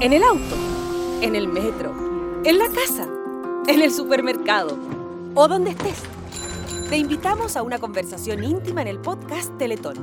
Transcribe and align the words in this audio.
En 0.00 0.14
el 0.14 0.22
auto, 0.22 0.56
en 1.20 1.36
el 1.36 1.46
metro, 1.46 2.42
en 2.42 2.56
la 2.56 2.68
casa, 2.68 3.06
en 3.66 3.82
el 3.82 3.92
supermercado 3.92 4.78
o 5.34 5.46
donde 5.46 5.72
estés. 5.72 6.02
Te 6.88 6.96
invitamos 6.96 7.54
a 7.54 7.62
una 7.62 7.78
conversación 7.78 8.42
íntima 8.42 8.80
en 8.80 8.88
el 8.88 8.98
podcast 8.98 9.54
Teletón. 9.58 9.98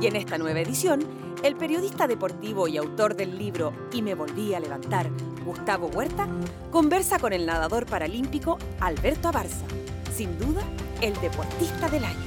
Y 0.00 0.08
en 0.08 0.16
esta 0.16 0.38
nueva 0.38 0.58
edición, 0.58 1.04
el 1.44 1.54
periodista 1.54 2.08
deportivo 2.08 2.66
y 2.66 2.78
autor 2.78 3.14
del 3.14 3.38
libro 3.38 3.72
Y 3.92 4.02
me 4.02 4.16
volví 4.16 4.54
a 4.54 4.58
levantar, 4.58 5.08
Gustavo 5.44 5.86
Huerta, 5.86 6.26
conversa 6.72 7.20
con 7.20 7.32
el 7.32 7.46
nadador 7.46 7.86
paralímpico 7.86 8.58
Alberto 8.80 9.28
Abarza, 9.28 9.66
sin 10.12 10.36
duda 10.36 10.64
el 11.00 11.14
deportista 11.20 11.88
del 11.88 12.06
año. 12.06 12.26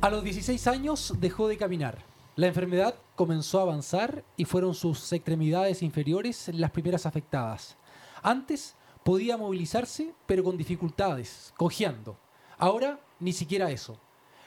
A 0.00 0.10
los 0.10 0.24
16 0.24 0.66
años 0.66 1.14
dejó 1.20 1.46
de 1.46 1.56
caminar. 1.56 2.07
La 2.38 2.46
enfermedad 2.46 2.94
comenzó 3.16 3.58
a 3.58 3.62
avanzar 3.62 4.24
y 4.36 4.44
fueron 4.44 4.72
sus 4.72 5.12
extremidades 5.12 5.82
inferiores 5.82 6.48
las 6.54 6.70
primeras 6.70 7.04
afectadas. 7.04 7.76
Antes 8.22 8.76
podía 9.02 9.36
movilizarse, 9.36 10.14
pero 10.24 10.44
con 10.44 10.56
dificultades, 10.56 11.52
cojeando. 11.56 12.16
Ahora 12.56 13.00
ni 13.18 13.32
siquiera 13.32 13.72
eso. 13.72 13.98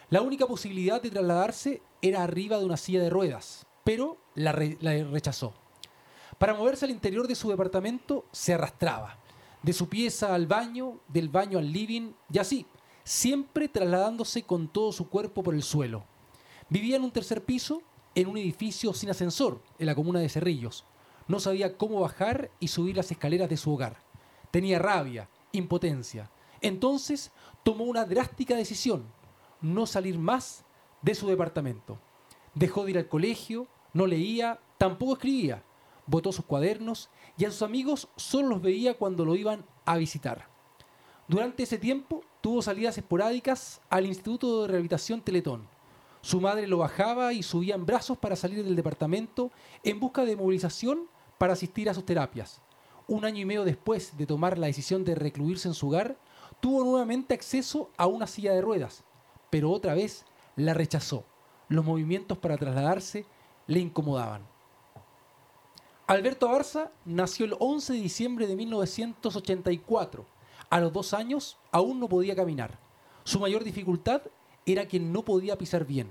La 0.10 0.22
única 0.22 0.48
posibilidad 0.48 1.02
de 1.02 1.10
trasladarse 1.10 1.82
era 2.02 2.24
arriba 2.24 2.58
de 2.60 2.64
una 2.64 2.78
silla 2.78 3.02
de 3.04 3.10
ruedas, 3.10 3.68
pero 3.84 4.16
la, 4.36 4.54
rechazó. 4.54 5.54
Para 6.38 6.54
moverse 6.54 6.86
al 6.86 6.92
interior 6.92 7.28
de 7.28 7.36
su 7.36 7.50
departamento 7.50 8.24
se 8.32 8.54
arrastraba, 8.54 9.18
de 9.64 9.74
su 9.74 9.90
pieza 9.90 10.34
al 10.34 10.48
baño, 10.48 11.02
del 11.10 11.28
baño 11.28 11.60
al 11.60 11.70
living, 11.70 12.14
y 12.32 12.40
así, 12.40 12.66
siempre 13.04 13.68
trasladándose 13.68 14.44
con 14.44 14.70
todo 14.70 14.94
su 14.94 15.10
cuerpo 15.10 15.44
por 15.44 15.54
el 15.54 15.62
suelo. 15.62 16.06
Vivía 16.72 16.96
en 16.96 17.04
un 17.04 17.12
tercer 17.12 17.44
piso, 17.44 17.82
en 18.16 18.28
un 18.28 18.38
edificio 18.38 18.94
sin 18.94 19.10
ascensor, 19.10 19.62
en 19.80 19.86
la 19.86 19.96
comuna 19.96 20.20
de 20.20 20.30
Cerrillos. 20.30 20.86
No 21.28 21.40
sabía 21.40 21.78
cómo 21.78 22.02
bajar 22.02 22.52
y 22.60 22.68
subir 22.68 22.98
las 22.98 23.12
escaleras 23.12 23.50
de 23.50 23.58
su 23.58 23.74
hogar. 23.74 23.98
Tenía 24.52 24.80
rabia, 24.80 25.30
impotencia. 25.52 26.30
Entonces 26.62 27.32
tomó 27.64 27.86
una 27.86 28.06
drástica 28.06 28.56
decisión, 28.56 29.06
no 29.62 29.86
salir 29.86 30.20
más 30.20 30.66
de 31.02 31.16
su 31.16 31.28
departamento. 31.28 32.00
Dejó 32.54 32.84
de 32.84 32.92
ir 32.92 32.98
al 32.98 33.08
colegio, 33.08 33.68
no 33.94 34.08
leía, 34.08 34.60
tampoco 34.78 35.14
escribía. 35.14 35.64
Botó 36.06 36.32
sus 36.32 36.46
cuadernos 36.46 37.10
y 37.38 37.46
a 37.46 37.52
sus 37.52 37.62
amigos 37.62 38.10
solo 38.18 38.50
los 38.50 38.62
veía 38.62 38.98
cuando 38.98 39.24
lo 39.24 39.36
iban 39.36 39.64
a 39.86 39.96
visitar. 39.98 40.50
Durante 41.28 41.64
ese 41.64 41.78
tiempo 41.78 42.24
tuvo 42.42 42.62
salidas 42.62 42.98
esporádicas 42.98 43.80
al 43.90 44.06
Instituto 44.06 44.64
de 44.64 44.68
Rehabilitación 44.68 45.22
Teletón 45.22 45.71
su 46.22 46.40
madre 46.40 46.68
lo 46.68 46.78
bajaba 46.78 47.34
y 47.34 47.44
subía 47.44 47.76
en 47.76 47.86
brazos 47.86 48.18
para 48.18 48.36
salir 48.36 48.64
del 48.64 48.76
departamento 48.76 49.52
en 49.84 50.00
busca 50.00 50.24
de 50.24 50.36
movilización 50.36 51.08
para 51.38 51.54
asistir 51.54 51.90
a 51.90 51.94
sus 51.94 52.06
terapias. 52.06 52.62
Un 53.08 53.26
año 53.26 53.42
y 53.42 53.46
medio 53.46 53.66
después 53.66 54.16
de 54.18 54.28
tomar 54.28 54.58
la 54.58 54.68
decisión 54.68 55.04
de 55.04 55.16
recluirse 55.16 55.68
en 55.68 55.74
su 55.74 55.88
hogar, 55.88 56.18
tuvo 56.60 56.84
nuevamente 56.84 57.34
acceso 57.34 57.90
a 57.98 58.06
una 58.06 58.28
silla 58.28 58.54
de 58.54 58.62
ruedas, 58.62 59.04
pero 59.50 59.72
otra 59.72 59.96
vez 59.96 60.26
la 60.56 60.74
rechazó. 60.74 61.26
Los 61.68 61.84
movimientos 61.84 62.38
para 62.38 62.58
trasladarse 62.58 63.26
le 63.68 63.80
incomodaban. 63.80 64.46
Alberto 66.06 66.48
Abarza 66.48 66.92
nació 67.06 67.46
el 67.46 67.56
11 67.58 67.94
de 67.94 68.00
diciembre 68.00 68.46
de 68.46 68.56
1984. 68.56 70.26
A 70.70 70.80
los 70.80 70.94
dos 70.94 71.14
años 71.14 71.58
aún 71.72 72.00
no 72.00 72.10
podía 72.10 72.36
caminar. 72.36 72.78
Su 73.24 73.40
mayor 73.40 73.64
dificultad 73.64 74.22
era 74.66 74.88
que 74.88 75.00
no 75.00 75.24
podía 75.24 75.58
pisar 75.58 75.86
bien. 75.86 76.10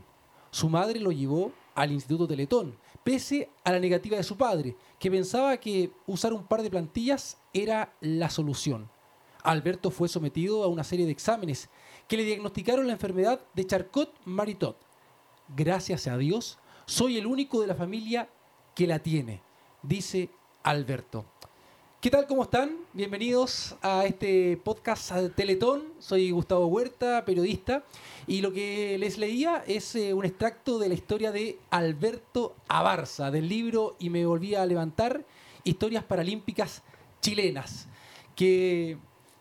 Su 0.50 0.68
madre 0.68 1.00
lo 1.00 1.12
llevó 1.12 1.52
al 1.74 1.92
Instituto 1.92 2.26
Teletón, 2.26 2.76
pese 3.04 3.48
a 3.64 3.72
la 3.72 3.80
negativa 3.80 4.16
de 4.16 4.22
su 4.22 4.36
padre, 4.36 4.76
que 4.98 5.10
pensaba 5.10 5.56
que 5.56 5.90
usar 6.06 6.32
un 6.32 6.44
par 6.44 6.62
de 6.62 6.70
plantillas 6.70 7.38
era 7.52 7.92
la 8.00 8.30
solución. 8.30 8.90
Alberto 9.42 9.90
fue 9.90 10.08
sometido 10.08 10.64
a 10.64 10.68
una 10.68 10.84
serie 10.84 11.06
de 11.06 11.12
exámenes 11.12 11.68
que 12.08 12.16
le 12.16 12.24
diagnosticaron 12.24 12.86
la 12.86 12.92
enfermedad 12.92 13.40
de 13.54 13.66
Charcot-Maritot. 13.66 14.76
Gracias 15.56 16.06
a 16.06 16.18
Dios, 16.18 16.58
soy 16.86 17.16
el 17.16 17.26
único 17.26 17.60
de 17.60 17.66
la 17.66 17.74
familia 17.74 18.28
que 18.74 18.86
la 18.86 18.98
tiene, 18.98 19.42
dice 19.82 20.28
Alberto. 20.62 21.24
¿Qué 22.00 22.08
tal? 22.08 22.26
¿Cómo 22.26 22.44
están? 22.44 22.78
Bienvenidos 22.94 23.76
a 23.82 24.06
este 24.06 24.56
podcast 24.56 25.12
Teletón. 25.36 25.82
Soy 25.98 26.30
Gustavo 26.30 26.64
Huerta, 26.64 27.26
periodista, 27.26 27.84
y 28.26 28.40
lo 28.40 28.54
que 28.54 28.96
les 28.96 29.18
leía 29.18 29.62
es 29.66 29.94
eh, 29.96 30.14
un 30.14 30.24
extracto 30.24 30.78
de 30.78 30.88
la 30.88 30.94
historia 30.94 31.30
de 31.30 31.58
Alberto 31.68 32.56
Abarza, 32.68 33.30
del 33.30 33.50
libro 33.50 33.96
Y 33.98 34.08
me 34.08 34.24
volví 34.24 34.54
a 34.54 34.64
levantar, 34.64 35.26
historias 35.62 36.02
paralímpicas 36.02 36.82
chilenas, 37.20 37.86
que 38.34 38.96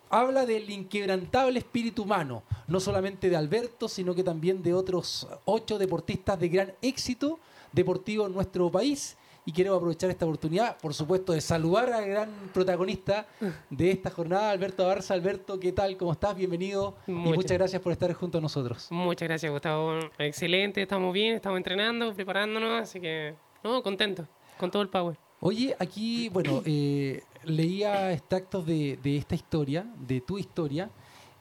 habla 0.10 0.46
del 0.46 0.70
inquebrantable 0.70 1.60
espíritu 1.60 2.04
humano, 2.04 2.44
no 2.68 2.82
solamente 2.82 3.30
de 3.30 3.38
Alberto, 3.38 3.88
sino 3.88 4.14
que 4.14 4.24
también 4.26 4.62
de 4.62 4.74
otros 4.74 5.30
ocho 5.46 5.78
deportistas 5.78 6.38
de 6.38 6.50
gran 6.50 6.74
éxito 6.82 7.40
deportivo 7.72 8.26
en 8.28 8.34
nuestro 8.34 8.70
país 8.70 9.16
y 9.46 9.52
quiero 9.52 9.76
aprovechar 9.76 10.10
esta 10.10 10.26
oportunidad, 10.26 10.78
por 10.78 10.94
supuesto, 10.94 11.34
de 11.34 11.42
saludar 11.42 11.92
al 11.92 12.08
gran 12.08 12.30
protagonista 12.54 13.28
de 13.70 13.92
esta 13.92 14.10
jornada, 14.10 14.52
Alberto 14.52 14.86
Barza. 14.86 15.14
Alberto, 15.14 15.60
¿qué 15.60 15.72
tal? 15.72 15.98
¿Cómo 15.98 16.12
estás? 16.12 16.36
Bienvenido 16.36 16.96
y 17.08 17.12
muchas 17.12 17.58
gracias 17.58 17.82
por 17.82 17.92
estar 17.92 18.14
junto 18.14 18.38
a 18.38 18.42
nosotros. 18.42 18.88
Muchas 18.92 19.28
gracias, 19.28 19.52
Gustavo. 19.52 20.00
Excelente, 20.18 20.82
estamos 20.82 21.14
bien, 21.14 21.36
estamos 21.36 21.58
entrenando, 21.58 22.14
preparándonos, 22.14 22.82
así 22.82 23.00
que, 23.00 23.36
no, 23.64 23.82
contento, 23.82 24.28
con 24.58 24.70
todo 24.70 24.82
el 24.82 24.90
power. 24.90 25.18
Oye, 25.42 25.76
aquí, 25.80 26.30
bueno, 26.30 26.62
eh, 26.66 27.24
leía 27.46 28.12
extractos 28.12 28.66
de, 28.66 29.00
esta 29.04 29.36
historia, 29.36 29.86
de 29.98 30.22
tu 30.22 30.38
historia. 30.38 30.90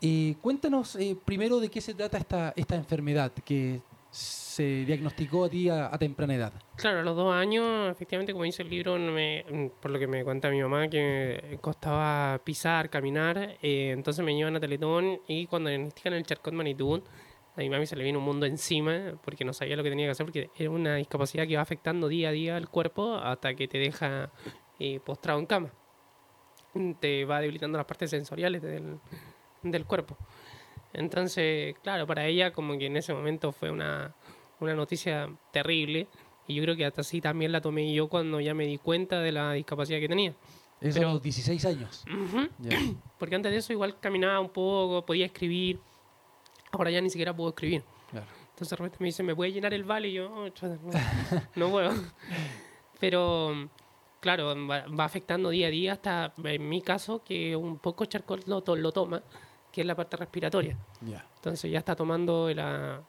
Eh, 0.01 0.37
cuéntanos 0.41 0.95
eh, 0.97 1.17
primero 1.25 1.59
de 1.59 1.69
qué 1.69 1.81
se 1.81 1.95
trata 1.95 2.19
esta, 2.19 2.53
esta 2.55 2.77
enfermedad 2.77 3.33
que 3.45 3.81
se 4.19 4.85
diagnosticó 4.85 5.45
a 5.45 5.49
ti 5.49 5.69
a, 5.69 5.97
temprana 5.99 6.35
edad? 6.35 6.53
Claro, 6.75 7.01
a 7.01 7.03
los 7.03 7.15
dos 7.15 7.33
años, 7.33 7.93
efectivamente, 7.93 8.33
como 8.33 8.45
dice 8.45 8.63
el 8.63 8.71
libro, 8.71 8.99
me, 8.99 9.45
por 9.81 9.93
lo 9.93 9.99
que 10.01 10.09
me 10.09 10.25
cuenta 10.25 10.51
mi 10.51 10.61
mamá, 10.61 10.89
que 10.89 11.59
costaba 11.61 12.41
pisar, 12.43 12.91
caminar, 12.91 13.57
eh, 13.63 13.91
entonces 13.93 14.25
me 14.25 14.35
llevan 14.35 14.57
a 14.57 14.61
Teletón 14.61 15.21
y 15.29 15.47
cuando 15.47 15.71
diagnostican 15.71 16.15
el 16.15 16.25
Charcot 16.25 16.53
Manitud, 16.53 17.03
a 17.55 17.61
mi 17.61 17.71
mami 17.71 17.87
se 17.87 17.95
le 17.95 18.03
vino 18.03 18.19
un 18.19 18.25
mundo 18.25 18.47
encima 18.47 19.15
porque 19.25 19.45
no 19.45 19.53
sabía 19.53 19.77
lo 19.77 19.85
que 19.85 19.91
tenía 19.91 20.07
que 20.07 20.13
hacer 20.13 20.27
porque 20.27 20.51
era 20.57 20.71
una 20.71 20.97
discapacidad 20.97 21.47
que 21.47 21.57
va 21.57 21.63
afectando 21.63 22.09
día 22.09 22.31
a 22.31 22.33
día 22.33 22.57
al 22.57 22.69
cuerpo 22.69 23.15
hasta 23.15 23.55
que 23.55 23.69
te 23.69 23.79
deja 23.79 24.31
eh, 24.81 24.99
postrado 24.99 25.39
en 25.39 25.47
cama. 25.47 25.71
Te 27.01 27.25
va 27.25 27.41
debilitando 27.41 27.79
las 27.79 27.87
partes 27.87 28.11
sensoriales 28.11 28.63
del, 28.63 28.99
del 29.63 29.85
cuerpo. 29.87 30.17
Entonces, 30.93 31.77
claro, 31.83 32.07
para 32.07 32.27
ella 32.27 32.53
como 32.53 32.79
que 32.79 32.87
en 32.87 32.97
ese 32.97 33.13
momento 33.13 33.53
fue 33.53 33.71
una, 33.71 34.15
una 34.61 34.75
noticia 34.75 35.29
terrible 35.53 36.09
y 36.47 36.55
yo 36.55 36.63
creo 36.63 36.77
que 36.77 36.85
hasta 36.85 37.03
así 37.03 37.21
también 37.21 37.53
la 37.53 37.61
tomé 37.61 37.93
yo 37.93 38.09
cuando 38.09 38.41
ya 38.41 38.55
me 38.55 38.67
di 38.67 38.79
cuenta 38.79 39.21
de 39.21 39.33
la 39.33 39.53
discapacidad 39.53 40.01
que 40.01 40.09
tenía. 40.09 40.35
Eso 40.81 41.01
a 41.01 41.13
los 41.13 41.23
16 41.23 41.65
años. 41.67 42.05
Porque 43.19 43.35
antes 43.35 43.53
de 43.53 43.59
eso 43.59 43.73
igual 43.73 43.99
caminaba 44.01 44.41
un 44.41 44.49
poco, 44.49 45.05
podía 45.05 45.27
escribir. 45.27 45.81
Ahora 46.71 46.91
ya 46.91 47.01
ni 47.01 47.11
siquiera 47.11 47.35
puedo 47.35 47.51
escribir. 47.51 47.83
Entonces 48.13 48.71
de 48.71 48.77
repente 48.77 48.97
me 49.01 49.07
dice, 49.07 49.23
¿me 49.23 49.37
puede 49.37 49.53
llenar 49.53 49.75
el 49.75 49.85
vale? 49.85 50.09
Y 50.09 50.15
yo, 50.15 50.33
oh, 50.33 50.49
no, 51.57 51.71
puedo. 51.71 51.93
Pero 52.99 53.69
claro, 54.21 54.55
va, 54.67 55.05
afectando 55.05 55.51
día 55.51 55.69
a 55.69 55.71
día 55.71 55.93
hasta 55.93 56.33
en 56.43 56.69
mi 56.69 56.81
caso 56.81 57.23
que 57.23 57.55
un 57.55 57.79
poco 57.79 58.07
charcot 58.07 58.47
lo, 58.49 58.63
lo 58.77 58.93
toma 58.93 59.23
que 59.73 59.83
es 59.83 59.87
la 59.87 59.95
parte 59.95 60.17
respiratoria. 60.17 60.77
Entonces 61.37 61.71
ya 61.71 61.79
está 61.79 61.95
tomando 61.95 62.53
la, 62.53 63.03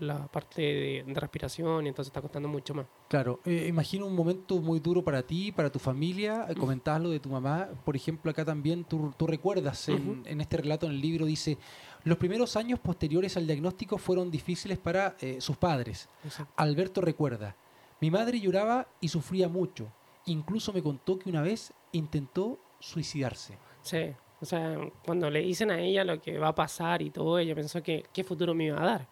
la 0.00 0.26
parte 0.28 0.62
de, 1.06 1.14
respiración 1.14 1.86
y 1.86 1.88
entonces 1.88 2.10
está 2.10 2.20
costando 2.20 2.48
mucho 2.48 2.74
más. 2.74 2.86
Claro, 3.08 3.40
eh, 3.44 3.66
imagino 3.68 4.06
un 4.06 4.14
momento 4.14 4.58
muy 4.60 4.80
duro 4.80 5.02
para 5.02 5.22
ti, 5.22 5.52
para 5.52 5.70
tu 5.70 5.78
familia. 5.78 6.46
Eh, 6.48 6.54
comentabas 6.54 7.02
lo 7.02 7.10
de 7.10 7.20
tu 7.20 7.28
mamá. 7.28 7.68
Por 7.84 7.96
ejemplo, 7.96 8.30
acá 8.30 8.44
también 8.44 8.84
tú, 8.84 9.12
tú 9.16 9.26
recuerdas 9.26 9.88
en, 9.88 10.22
en, 10.26 10.40
este 10.40 10.58
relato 10.58 10.86
en 10.86 10.92
el 10.92 11.00
libro, 11.00 11.26
dice, 11.26 11.58
los 12.04 12.18
primeros 12.18 12.56
años 12.56 12.80
posteriores 12.80 13.36
al 13.36 13.46
diagnóstico 13.46 13.96
fueron 13.96 14.30
difíciles 14.30 14.78
para 14.78 15.16
eh, 15.20 15.40
sus 15.40 15.56
padres. 15.56 16.08
Alberto 16.56 17.00
recuerda, 17.00 17.56
mi 18.00 18.10
madre 18.10 18.40
lloraba 18.40 18.88
y 19.00 19.08
sufría 19.08 19.48
mucho. 19.48 19.92
Incluso 20.26 20.72
me 20.72 20.82
contó 20.82 21.18
que 21.18 21.30
una 21.30 21.42
vez 21.42 21.72
intentó 21.92 22.58
suicidarse. 22.80 23.56
Sí. 23.82 24.14
O 24.42 24.44
sea, 24.44 24.76
cuando 25.06 25.30
le 25.30 25.40
dicen 25.40 25.70
a 25.70 25.80
ella 25.80 26.02
lo 26.02 26.20
que 26.20 26.36
va 26.36 26.48
a 26.48 26.54
pasar 26.54 27.00
y 27.00 27.10
todo, 27.10 27.38
ella 27.38 27.54
pensó 27.54 27.80
que 27.80 28.04
qué 28.12 28.24
futuro 28.24 28.54
me 28.54 28.64
iba 28.64 28.82
a 28.82 28.84
dar. 28.84 29.08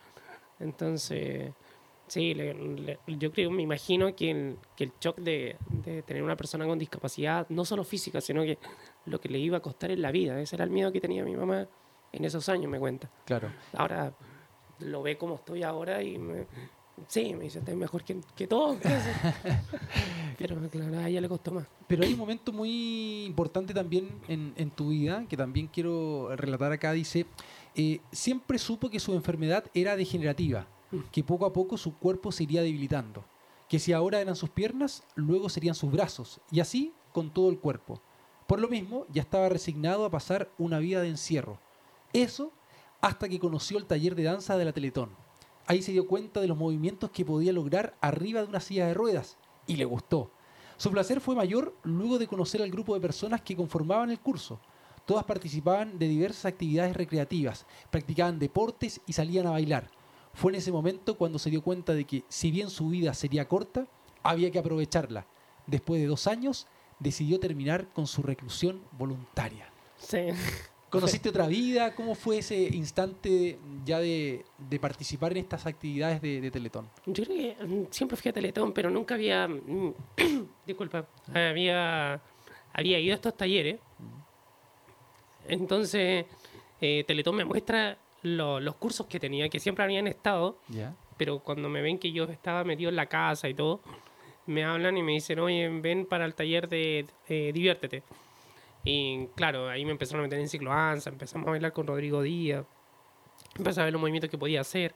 Entonces, 0.59 1.53
sí, 2.09 2.37
yo 3.07 3.33
creo, 3.33 3.53
me 3.53 3.63
imagino 3.63 4.15
que 4.17 4.33
el, 4.33 4.57
que 4.75 4.85
el 4.85 4.93
shock 5.01 5.19
de, 5.19 5.57
de, 5.69 6.03
tener 6.03 6.25
una 6.25 6.37
persona 6.37 6.67
con 6.67 6.81
discapacidad, 6.81 7.47
no 7.49 7.65
solo 7.65 7.85
física, 7.85 8.21
sino 8.21 8.43
que 8.43 8.59
lo 9.07 9.21
que 9.21 9.29
le 9.29 9.39
iba 9.39 9.59
a 9.59 9.61
costar 9.61 9.93
en 9.93 10.03
la 10.03 10.11
vida, 10.11 10.41
ese 10.41 10.57
era 10.57 10.65
el 10.65 10.71
miedo 10.71 10.91
que 10.91 11.01
tenía 11.01 11.25
mi 11.25 11.37
mamá 11.37 11.69
en 12.13 12.25
esos 12.25 12.49
años, 12.49 12.69
me 12.69 12.81
cuenta. 12.81 13.09
Claro. 13.25 13.53
Ahora 13.75 14.13
lo 14.81 15.03
ve 15.03 15.17
como 15.17 15.37
estoy 15.37 15.63
ahora 15.63 16.03
y 16.03 16.19
Sí, 17.09 17.35
me 17.35 17.45
dice, 17.45 17.61
es 17.65 17.77
mejor 17.77 18.05
que, 18.05 18.21
que 18.37 18.47
todo. 18.47 18.77
Pero 20.39 20.57
claro, 20.69 20.99
a 20.99 21.09
ella 21.09 21.21
le 21.21 21.29
costó 21.29 21.53
más. 21.53 21.67
Pero 21.87 22.03
hay 22.03 22.13
un 22.13 22.19
momento 22.19 22.53
muy 22.53 23.25
importante 23.25 23.75
también 23.75 24.09
en, 24.29 24.53
en 24.57 24.71
tu 24.71 24.89
vida, 24.91 25.25
que 25.29 25.37
también 25.37 25.67
quiero 25.67 26.35
relatar 26.37 26.73
acá, 26.73 26.93
dice, 26.93 27.27
eh, 27.75 28.01
siempre 28.11 28.59
supo 28.59 28.91
que 28.91 29.01
su 29.01 29.15
enfermedad 29.15 29.65
era 29.75 29.97
degenerativa, 29.97 30.67
que 31.13 31.23
poco 31.23 31.47
a 31.47 31.53
poco 31.53 31.77
su 31.77 31.97
cuerpo 31.97 32.33
se 32.33 32.45
iría 32.45 32.63
debilitando, 32.63 33.25
que 33.69 33.79
si 33.79 33.93
ahora 33.93 34.21
eran 34.21 34.37
sus 34.37 34.51
piernas, 34.51 35.05
luego 35.15 35.49
serían 35.49 35.75
sus 35.75 35.93
brazos, 35.93 36.41
y 36.51 36.61
así 36.61 36.93
con 37.13 37.31
todo 37.31 37.51
el 37.51 37.59
cuerpo. 37.59 38.01
Por 38.47 38.59
lo 38.61 38.69
mismo, 38.69 39.07
ya 39.13 39.23
estaba 39.23 39.49
resignado 39.49 40.05
a 40.05 40.11
pasar 40.11 40.51
una 40.59 40.81
vida 40.81 41.01
de 41.03 41.09
encierro. 41.09 41.61
Eso 42.13 42.53
hasta 43.01 43.29
que 43.29 43.39
conoció 43.39 43.79
el 43.79 43.87
taller 43.87 44.15
de 44.15 44.25
danza 44.25 44.57
de 44.57 44.65
la 44.65 44.73
Teletón. 44.73 45.11
Ahí 45.71 45.83
se 45.83 45.93
dio 45.93 46.09
cuenta 46.09 46.41
de 46.41 46.49
los 46.49 46.59
movimientos 46.59 47.13
que 47.13 47.25
podía 47.25 47.53
lograr 47.53 47.95
arriba 48.01 48.43
de 48.43 48.49
una 48.49 48.59
silla 48.59 48.89
de 48.89 48.95
ruedas 48.95 49.37
y 49.69 49.77
le 49.77 49.85
gustó. 49.85 50.33
Su 50.77 50.91
placer 50.91 51.21
fue 51.21 51.37
mayor 51.37 51.77
luego 51.85 52.19
de 52.19 52.27
conocer 52.27 52.61
al 52.61 52.73
grupo 52.73 52.93
de 52.93 53.01
personas 53.01 53.43
que 53.43 53.55
conformaban 53.55 54.11
el 54.11 54.19
curso. 54.19 54.59
Todas 55.07 55.23
participaban 55.23 55.97
de 55.97 56.09
diversas 56.09 56.47
actividades 56.47 56.97
recreativas, 56.97 57.67
practicaban 57.89 58.41
deportes 58.41 59.01
y 59.07 59.13
salían 59.13 59.47
a 59.47 59.53
bailar. 59.53 59.89
Fue 60.35 60.51
en 60.51 60.59
ese 60.59 60.73
momento 60.73 61.17
cuando 61.17 61.39
se 61.39 61.51
dio 61.51 61.63
cuenta 61.63 61.95
de 61.95 62.05
que, 62.05 62.25
si 62.29 62.51
bien 62.51 62.69
su 62.69 62.89
vida 62.89 63.15
sería 63.15 63.47
corta, 63.47 63.87
había 64.25 64.51
que 64.51 64.59
aprovecharla. 64.59 65.25
Después 65.69 66.01
de 66.01 66.09
dos 66.09 66.27
años, 66.27 66.67
decidió 66.99 67.39
terminar 67.39 67.87
con 67.93 68.09
su 68.09 68.25
reclusión 68.25 68.81
voluntaria. 68.99 69.69
Sí. 69.99 70.31
¿Conociste 70.91 71.29
otra 71.29 71.47
vida? 71.47 71.95
¿Cómo 71.95 72.15
fue 72.17 72.39
ese 72.39 72.57
instante 72.63 73.59
ya 73.85 74.01
de, 74.01 74.45
de 74.59 74.79
participar 74.81 75.31
en 75.33 75.39
estas 75.39 75.65
actividades 75.67 76.21
de, 76.21 76.41
de 76.41 76.51
Teletón? 76.51 76.89
Yo 77.07 77.25
creo 77.25 77.37
que 77.59 77.65
mm, 77.65 77.85
siempre 77.91 78.17
fui 78.17 78.29
a 78.29 78.33
Teletón, 78.33 78.73
pero 78.73 78.91
nunca 78.91 79.15
había. 79.15 79.47
mm, 79.49 79.95
disculpa. 80.67 81.07
Había, 81.33 82.21
había 82.73 82.99
ido 82.99 83.13
a 83.13 83.15
estos 83.15 83.37
talleres. 83.37 83.79
Entonces, 85.47 86.27
eh, 86.81 87.05
Teletón 87.07 87.37
me 87.37 87.45
muestra 87.45 87.99
lo- 88.23 88.61
los 88.61 88.77
cursos 88.77 89.07
que 89.07 89.19
tenía, 89.21 89.49
que 89.49 89.61
siempre 89.61 89.85
habían 89.85 90.07
estado, 90.07 90.59
pero 91.17 91.39
cuando 91.41 91.69
me 91.69 91.83
ven 91.83 91.99
que 91.99 92.13
yo 92.13 92.25
estaba 92.25 92.65
metido 92.65 92.91
en 92.91 92.97
la 92.97 93.07
casa 93.07 93.49
y 93.49 93.55
todo, 93.55 93.81
me 94.47 94.65
hablan 94.65 94.97
y 94.97 95.03
me 95.03 95.13
dicen, 95.13 95.39
oye, 95.39 95.69
ven 95.69 96.07
para 96.07 96.25
el 96.25 96.35
taller 96.35 96.69
de 96.69 97.07
eh, 97.29 97.51
Diviértete. 97.55 98.03
Y 98.85 99.27
claro, 99.37 99.69
ahí 99.69 99.85
me 99.85 99.91
empezaron 99.93 100.21
a 100.21 100.23
meter 100.25 100.39
en 100.41 100.49
cicloanza, 100.49 101.11
empezamos 101.11 101.47
a 101.49 101.51
bailar 101.51 101.73
con 101.73 101.87
Rodrigo 101.87 102.23
Díaz, 102.23 102.65
empecé 103.57 103.81
a 103.81 103.85
ver 103.85 103.93
los 103.93 104.01
movimientos 104.01 104.31
que 104.31 104.39
podía 104.39 104.61
hacer. 104.63 104.95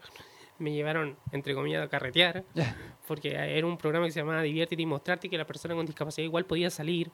Me 0.58 0.72
llevaron, 0.72 1.16
entre 1.32 1.54
comillas, 1.54 1.84
a 1.84 1.88
carretear, 1.88 2.44
porque 3.08 3.31
era 3.34 3.66
un 3.66 3.76
programa 3.76 4.06
que 4.06 4.12
se 4.12 4.20
llamaba 4.20 4.40
Diviértete 4.42 4.81
y 4.81 4.86
mostrarte 4.86 5.28
que 5.28 5.36
la 5.36 5.46
persona 5.46 5.75
con 5.75 5.84
discapacidad 5.84 6.25
igual 6.25 6.46
podía 6.46 6.70
salir. 6.70 7.10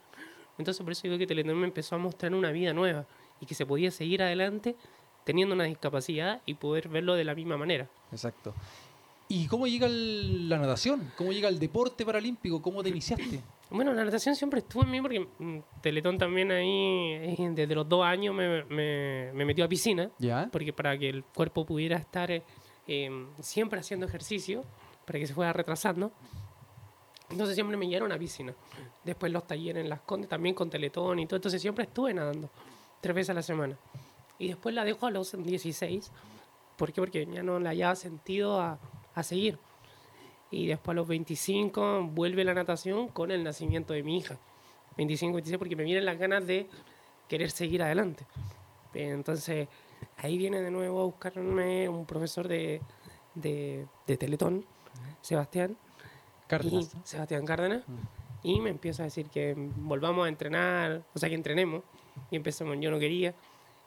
Entonces, 0.59 0.83
por 0.83 0.93
eso 0.93 1.03
digo 1.05 1.17
que 1.17 1.27
Teletón 1.27 1.57
me 1.59 1.67
empezó 1.67 1.95
a 1.95 1.99
mostrar 1.99 2.35
una 2.35 2.53
vida 2.53 2.73
nueva 2.75 3.07
y 3.41 3.47
que 3.47 3.55
se 3.55 3.65
podía 3.65 3.91
seguir 3.91 4.23
adelante 4.23 4.77
teniendo 5.25 5.55
una 5.55 5.65
discapacidad 5.65 6.43
y 6.45 6.55
poder 6.55 6.89
verlo 6.89 7.15
de 7.15 7.25
la 7.25 7.35
misma 7.35 7.57
manera. 7.57 7.89
Exacto. 8.13 8.55
¿Y 9.29 9.47
cómo 9.47 9.67
llega 9.67 9.87
el- 9.87 10.49
la 10.49 10.59
natación? 10.59 11.11
¿Cómo 11.17 11.33
llega 11.33 11.49
el 11.49 11.59
deporte 11.59 12.05
paralímpico? 12.05 12.61
¿Cómo 12.61 12.83
te 12.83 12.91
iniciaste? 12.91 13.41
Bueno, 13.71 13.93
la 13.95 14.05
natación 14.05 14.35
siempre 14.35 14.59
estuvo 14.61 14.83
en 14.83 14.91
mí 14.91 15.01
porque 15.01 15.21
mm, 15.39 15.59
Teletón 15.81 16.19
también 16.19 16.51
ahí, 16.51 17.13
eh, 17.13 17.51
desde 17.53 17.75
los 17.75 17.89
dos 17.89 18.05
años 18.05 18.35
me, 18.35 18.65
me- 18.65 19.33
me 19.33 19.45
metió 19.45 19.65
a 19.65 19.69
piscina, 19.69 20.11
¿Ya? 20.19 20.49
porque 20.51 20.73
para 20.73 20.99
que 20.99 21.09
el 21.09 21.23
cuerpo 21.25 21.65
pudiera 21.65 21.97
estar 21.97 22.31
eh, 22.33 22.43
em, 22.89 23.29
siempre 23.41 23.79
haciendo 23.79 24.07
ejercicio, 24.07 24.65
para 25.07 25.19
que 25.21 25.27
se 25.27 25.35
fuera 25.35 25.53
retrasando. 25.53 26.11
Entonces 27.31 27.55
siempre 27.55 27.77
me 27.77 27.87
llevaron 27.87 28.11
a 28.11 28.19
piscina. 28.19 28.55
Después 29.05 29.31
los 29.31 29.47
talleres 29.47 29.83
en 29.85 29.89
Las 29.89 30.01
Condes 30.01 30.29
también 30.29 30.55
con 30.55 30.69
Teletón 30.69 31.21
y 31.21 31.27
todo. 31.27 31.37
Entonces 31.37 31.63
siempre 31.63 31.85
estuve 31.85 32.13
nadando, 32.13 32.51
tres 33.01 33.15
veces 33.15 33.31
a 33.31 33.35
la 33.35 33.43
semana. 33.43 33.79
Y 34.39 34.49
después 34.49 34.75
la 34.75 34.85
dejo 34.85 35.07
a 35.07 35.11
los 35.13 35.31
16. 35.41 36.11
¿Por 36.77 36.93
qué? 36.93 37.01
Porque 37.01 37.27
ya 37.27 37.43
no 37.45 37.61
la 37.61 37.71
hallaba 37.71 37.95
sentido 37.95 38.61
a, 38.61 38.81
a 39.15 39.23
seguir. 39.23 39.59
Y 40.51 40.67
después 40.67 40.95
a 40.95 40.97
los 40.97 41.07
25 41.09 42.09
vuelve 42.13 42.45
la 42.45 42.55
natación 42.55 43.09
con 43.09 43.31
el 43.31 43.45
nacimiento 43.45 43.93
de 43.93 44.03
mi 44.03 44.19
hija. 44.19 44.37
25, 44.97 45.35
26, 45.35 45.59
porque 45.59 45.77
me 45.77 45.85
vienen 45.85 46.05
las 46.05 46.19
ganas 46.19 46.47
de 46.47 46.67
querer 47.29 47.51
seguir 47.51 47.83
adelante. 47.83 48.27
Entonces, 48.95 49.69
ahí 50.17 50.37
viene 50.37 50.61
de 50.61 50.71
nuevo 50.71 51.01
a 51.03 51.05
buscarme 51.05 51.89
un 51.89 52.05
profesor 52.07 52.49
de, 52.49 52.81
de, 53.35 53.87
de 54.07 54.17
Teletón, 54.17 54.65
Sebastián, 55.21 55.77
Cárdenas. 56.49 56.93
y 56.95 56.99
Sebastián 57.09 57.47
Cárdenas, 57.47 57.83
Mm. 57.87 57.99
y 58.43 58.61
me 58.61 58.71
empieza 58.71 59.03
a 59.03 59.05
decir 59.05 59.27
que 59.29 59.55
volvamos 59.57 60.27
a 60.27 60.29
entrenar, 60.29 61.03
o 61.15 61.19
sea, 61.19 61.29
que 61.29 61.35
entrenemos, 61.37 61.83
y 62.31 62.37
empezamos, 62.37 62.77
yo 62.81 62.91
no 62.91 62.99
quería, 62.99 63.35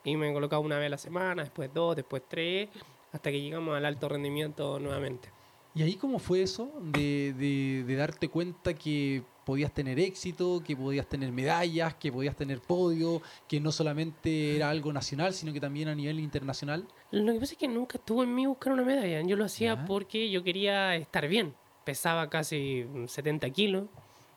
y 0.04 0.16
me 0.16 0.32
colocaba 0.32 0.60
una 0.60 0.78
vez 0.78 0.86
a 0.86 0.90
la 0.90 0.98
semana, 0.98 1.42
después 1.42 1.70
dos, 1.74 1.96
después 1.96 2.22
tres, 2.26 2.70
hasta 3.12 3.30
que 3.30 3.40
llegamos 3.40 3.76
al 3.76 3.84
alto 3.84 4.08
rendimiento 4.08 4.78
nuevamente. 4.78 5.28
¿Y 5.74 5.82
ahí 5.82 5.94
cómo 5.96 6.18
fue 6.18 6.42
eso 6.42 6.70
de, 6.80 7.32
de- 7.36 7.84
de 7.84 7.96
darte 7.96 8.28
cuenta 8.28 8.74
que 8.74 9.22
podías 9.44 9.72
tener 9.74 9.98
éxito, 9.98 10.62
que 10.64 10.76
podías 10.76 11.06
tener 11.06 11.30
medallas, 11.32 11.94
que 11.96 12.10
podías 12.12 12.36
tener 12.36 12.60
podio, 12.60 13.20
que 13.48 13.60
no 13.60 13.72
solamente 13.72 14.56
era 14.56 14.70
algo 14.70 14.92
nacional, 14.92 15.34
sino 15.34 15.52
que 15.52 15.60
también 15.60 15.88
a 15.88 15.94
nivel 15.94 16.20
internacional? 16.20 16.86
Lo 17.10 17.32
que 17.32 17.40
pasa 17.40 17.52
es 17.52 17.58
que 17.58 17.68
nunca 17.68 17.98
estuvo 17.98 18.22
en 18.22 18.34
mí 18.34 18.46
buscar 18.46 18.72
una 18.72 18.84
medalla. 18.84 19.20
Yo 19.22 19.36
lo 19.36 19.44
hacía 19.44 19.84
porque 19.84 20.30
yo 20.30 20.42
quería 20.44 20.94
estar 20.96 21.26
bien. 21.28 21.54
Pesaba 21.84 22.30
casi 22.30 22.86
70 23.06 23.50
kilos. 23.50 23.84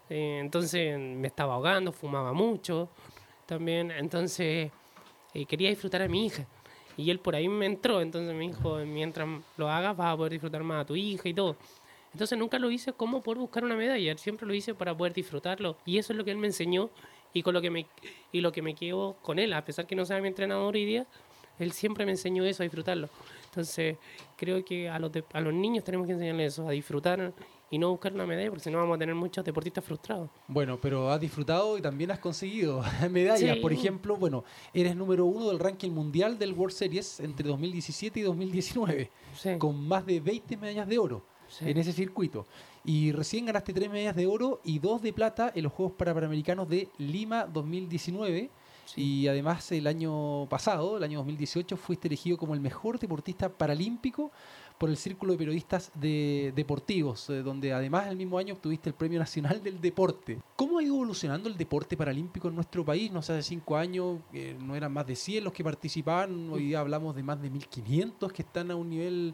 eh, 0.09 0.39
entonces 0.41 0.97
me 0.99 1.27
estaba 1.27 1.53
ahogando, 1.53 1.91
fumaba 1.93 2.33
mucho 2.33 2.89
también. 3.45 3.91
Entonces 3.91 4.71
eh, 5.33 5.45
quería 5.45 5.69
disfrutar 5.69 6.01
a 6.01 6.07
mi 6.09 6.25
hija. 6.25 6.45
Y 6.97 7.11
él 7.11 7.19
por 7.19 7.35
ahí 7.35 7.47
me 7.47 7.65
entró. 7.67 8.01
Entonces 8.01 8.35
me 8.35 8.47
dijo, 8.47 8.77
mientras 8.79 9.27
lo 9.55 9.69
hagas 9.69 9.95
vas 9.95 10.13
a 10.13 10.17
poder 10.17 10.33
disfrutar 10.33 10.63
más 10.63 10.81
a 10.81 10.85
tu 10.85 10.95
hija 10.95 11.29
y 11.29 11.33
todo. 11.33 11.55
Entonces 12.11 12.37
nunca 12.37 12.57
lo 12.57 12.71
hice 12.71 12.93
como 12.93 13.21
por 13.21 13.37
buscar 13.37 13.63
una 13.63 13.75
medalla. 13.75 14.17
Siempre 14.17 14.47
lo 14.47 14.53
hice 14.53 14.73
para 14.73 14.97
poder 14.97 15.13
disfrutarlo. 15.13 15.77
Y 15.85 15.99
eso 15.99 16.13
es 16.13 16.17
lo 16.17 16.25
que 16.25 16.31
él 16.31 16.37
me 16.37 16.47
enseñó 16.47 16.89
y 17.33 17.43
con 17.43 17.53
lo 17.53 17.61
que 17.61 17.69
me, 17.69 17.85
y 18.31 18.41
lo 18.41 18.51
que 18.51 18.61
me 18.61 18.73
quedo 18.73 19.15
con 19.21 19.39
él. 19.39 19.53
A 19.53 19.63
pesar 19.63 19.85
que 19.85 19.95
no 19.95 20.05
sea 20.05 20.19
mi 20.19 20.27
entrenador 20.27 20.75
hoy 20.75 20.85
día, 20.85 21.05
él 21.59 21.71
siempre 21.71 22.05
me 22.05 22.11
enseñó 22.11 22.43
eso, 22.43 22.63
a 22.63 22.65
disfrutarlo. 22.65 23.09
Entonces, 23.45 23.97
creo 24.35 24.63
que 24.63 24.89
a 24.89 24.99
los, 24.99 25.11
a 25.33 25.41
los 25.41 25.53
niños 25.53 25.83
tenemos 25.83 26.07
que 26.07 26.13
enseñarles 26.13 26.53
eso, 26.53 26.67
a 26.67 26.71
disfrutar 26.71 27.33
y 27.69 27.77
no 27.77 27.89
buscar 27.89 28.13
una 28.13 28.25
medalla, 28.25 28.49
porque 28.49 28.63
si 28.63 28.71
no 28.71 28.77
vamos 28.77 28.95
a 28.95 28.99
tener 28.99 29.15
muchos 29.15 29.43
deportistas 29.43 29.83
frustrados. 29.83 30.29
Bueno, 30.47 30.79
pero 30.79 31.09
has 31.11 31.19
disfrutado 31.19 31.77
y 31.77 31.81
también 31.81 32.11
has 32.11 32.19
conseguido 32.19 32.81
medallas. 33.11 33.55
Sí. 33.55 33.61
Por 33.61 33.73
ejemplo, 33.73 34.15
bueno, 34.15 34.43
eres 34.73 34.95
número 34.95 35.25
uno 35.25 35.49
del 35.49 35.59
ranking 35.59 35.91
mundial 35.91 36.37
del 36.39 36.53
World 36.53 36.73
Series 36.75 37.19
entre 37.19 37.47
2017 37.47 38.19
y 38.19 38.23
2019, 38.23 39.11
Sí, 39.35 39.57
con 39.57 39.87
más 39.87 40.05
de 40.05 40.19
20 40.19 40.57
medallas 40.57 40.87
de 40.87 40.97
oro 40.97 41.23
sí. 41.49 41.69
en 41.69 41.77
ese 41.77 41.91
circuito. 41.93 42.45
Y 42.85 43.11
recién 43.11 43.45
ganaste 43.45 43.73
tres 43.73 43.89
medallas 43.89 44.15
de 44.15 44.27
oro 44.27 44.61
y 44.63 44.79
dos 44.79 45.01
de 45.01 45.11
plata 45.11 45.51
en 45.53 45.63
los 45.63 45.73
Juegos 45.73 45.95
Panamericanos 45.97 46.69
de 46.69 46.87
Lima 46.97 47.45
2019. 47.45 48.49
Sí. 48.87 49.01
Y 49.01 49.27
además 49.27 49.71
el 49.71 49.85
año 49.87 50.47
pasado, 50.49 50.97
el 50.97 51.03
año 51.03 51.19
2018, 51.19 51.77
fuiste 51.77 52.07
elegido 52.07 52.37
como 52.37 52.53
el 52.53 52.59
mejor 52.59 52.99
deportista 52.99 53.49
paralímpico 53.49 54.31
por 54.77 54.89
el 54.89 54.97
Círculo 54.97 55.31
de 55.31 55.37
Periodistas 55.37 55.91
de 55.95 56.53
Deportivos, 56.55 57.29
eh, 57.29 57.41
donde 57.41 57.73
además 57.73 58.07
el 58.07 58.17
mismo 58.17 58.37
año 58.37 58.53
obtuviste 58.53 58.89
el 58.89 58.95
Premio 58.95 59.19
Nacional 59.19 59.61
del 59.63 59.81
Deporte. 59.81 60.39
¿Cómo 60.55 60.77
ha 60.77 60.83
ido 60.83 60.95
evolucionando 60.95 61.49
el 61.49 61.57
deporte 61.57 61.97
paralímpico 61.97 62.47
en 62.47 62.55
nuestro 62.55 62.85
país? 62.85 63.11
No 63.11 63.21
sé, 63.21 63.33
hace 63.33 63.43
cinco 63.43 63.75
años 63.75 64.19
eh, 64.33 64.55
no 64.59 64.75
eran 64.75 64.93
más 64.93 65.07
de 65.07 65.15
100 65.15 65.43
los 65.43 65.53
que 65.53 65.63
participaban, 65.63 66.49
hoy 66.51 66.65
día 66.65 66.79
hablamos 66.79 67.15
de 67.15 67.23
más 67.23 67.41
de 67.41 67.49
1500 67.49 68.31
que 68.31 68.41
están 68.43 68.71
a 68.71 68.75
un 68.75 68.89
nivel 68.89 69.33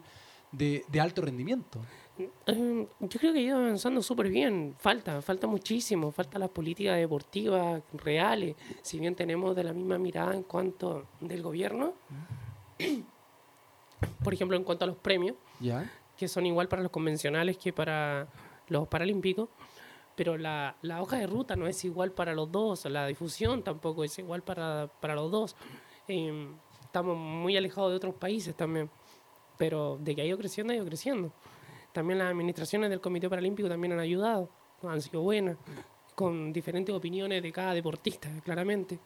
de, 0.52 0.84
de 0.88 1.00
alto 1.00 1.22
rendimiento. 1.22 1.80
Eh, 2.18 2.86
Yo 3.00 3.18
creo 3.20 3.32
que 3.32 3.38
ha 3.40 3.42
ido 3.42 3.56
avanzando 3.58 4.02
súper 4.02 4.28
bien. 4.28 4.74
Falta, 4.78 5.20
falta 5.22 5.46
muchísimo. 5.46 6.10
Falta 6.12 6.38
las 6.38 6.50
políticas 6.50 6.96
deportivas 6.96 7.82
reales. 7.92 8.56
Si 8.82 8.98
bien 8.98 9.14
tenemos 9.14 9.56
de 9.56 9.64
la 9.64 9.72
misma 9.72 9.98
mirada 9.98 10.34
en 10.34 10.42
cuanto 10.44 11.06
del 11.20 11.42
gobierno, 11.42 11.94
por 14.22 14.34
ejemplo, 14.34 14.56
en 14.56 14.64
cuanto 14.64 14.84
a 14.84 14.88
los 14.88 14.96
premios, 14.96 15.36
¿Ya? 15.60 15.90
que 16.16 16.28
son 16.28 16.46
igual 16.46 16.68
para 16.68 16.82
los 16.82 16.90
convencionales 16.90 17.58
que 17.58 17.72
para 17.72 18.28
los 18.68 18.86
paralímpicos, 18.88 19.48
pero 20.16 20.36
la, 20.38 20.76
la 20.82 21.02
hoja 21.02 21.16
de 21.18 21.26
ruta 21.26 21.56
no 21.56 21.66
es 21.66 21.84
igual 21.84 22.12
para 22.12 22.34
los 22.34 22.50
dos, 22.50 22.84
la 22.86 23.06
difusión 23.06 23.62
tampoco 23.62 24.04
es 24.04 24.16
igual 24.18 24.42
para, 24.42 24.88
para 25.00 25.14
los 25.14 25.30
dos. 25.30 25.56
Eh, 26.06 26.48
estamos 26.84 27.16
muy 27.16 27.56
alejados 27.56 27.90
de 27.90 27.96
otros 27.96 28.14
países 28.14 28.54
también, 28.54 28.88
pero 29.58 29.98
de 30.00 30.14
que 30.14 30.22
ha 30.22 30.24
ido 30.24 30.38
creciendo, 30.38 30.72
ha 30.72 30.76
ido 30.76 30.86
creciendo. 30.86 31.32
También 31.94 32.18
las 32.18 32.32
administraciones 32.32 32.90
del 32.90 33.00
Comité 33.00 33.30
Paralímpico 33.30 33.68
también 33.68 33.92
han 33.92 34.00
ayudado, 34.00 34.50
han 34.82 35.00
sido 35.00 35.22
buenas, 35.22 35.56
con 36.16 36.52
diferentes 36.52 36.92
opiniones 36.92 37.40
de 37.40 37.52
cada 37.52 37.72
deportista, 37.72 38.28
claramente. 38.44 38.98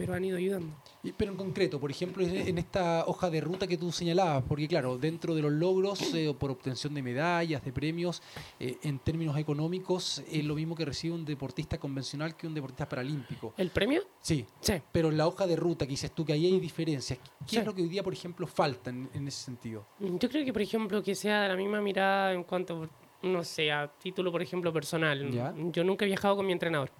Pero 0.00 0.14
han 0.14 0.24
ido 0.24 0.38
ayudando. 0.38 0.74
Pero 1.14 1.30
en 1.32 1.36
concreto, 1.36 1.78
por 1.78 1.90
ejemplo, 1.90 2.24
en 2.24 2.56
esta 2.56 3.04
hoja 3.06 3.28
de 3.28 3.38
ruta 3.42 3.66
que 3.66 3.76
tú 3.76 3.92
señalabas, 3.92 4.42
porque 4.48 4.66
claro, 4.66 4.96
dentro 4.96 5.34
de 5.34 5.42
los 5.42 5.52
logros 5.52 6.14
eh, 6.14 6.34
por 6.38 6.50
obtención 6.50 6.94
de 6.94 7.02
medallas, 7.02 7.62
de 7.62 7.70
premios, 7.70 8.22
eh, 8.58 8.78
en 8.82 8.98
términos 8.98 9.36
económicos, 9.36 10.22
es 10.30 10.42
lo 10.42 10.54
mismo 10.54 10.74
que 10.74 10.86
recibe 10.86 11.14
un 11.14 11.26
deportista 11.26 11.76
convencional 11.78 12.34
que 12.34 12.46
un 12.46 12.54
deportista 12.54 12.88
paralímpico. 12.88 13.52
¿El 13.58 13.68
premio? 13.70 14.02
Sí, 14.20 14.46
Sí. 14.60 14.74
pero 14.90 15.10
en 15.10 15.18
la 15.18 15.26
hoja 15.26 15.46
de 15.46 15.56
ruta 15.56 15.84
que 15.84 15.90
dices 15.90 16.12
tú 16.12 16.24
que 16.24 16.32
ahí 16.32 16.46
hay 16.46 16.58
diferencias, 16.58 17.18
¿qué 17.18 17.26
Sí. 17.46 17.56
es 17.58 17.66
lo 17.66 17.74
que 17.74 17.82
hoy 17.82 17.88
día, 17.88 18.02
por 18.02 18.14
ejemplo, 18.14 18.46
falta 18.46 18.88
en, 18.88 19.10
en 19.12 19.28
ese 19.28 19.44
sentido? 19.44 19.84
Yo 19.98 20.28
creo 20.30 20.44
que, 20.46 20.52
por 20.54 20.62
ejemplo, 20.62 21.02
que 21.02 21.14
sea 21.14 21.42
de 21.42 21.48
la 21.48 21.56
misma 21.56 21.82
mirada 21.82 22.32
en 22.32 22.44
cuanto, 22.44 22.88
no 23.22 23.44
sé, 23.44 23.70
a 23.70 23.86
título, 23.86 24.32
por 24.32 24.40
ejemplo, 24.40 24.72
personal. 24.72 25.30
Ya. 25.30 25.54
Yo 25.72 25.84
nunca 25.84 26.06
he 26.06 26.08
viajado 26.08 26.36
con 26.36 26.46
mi 26.46 26.52
entrenador. 26.52 26.90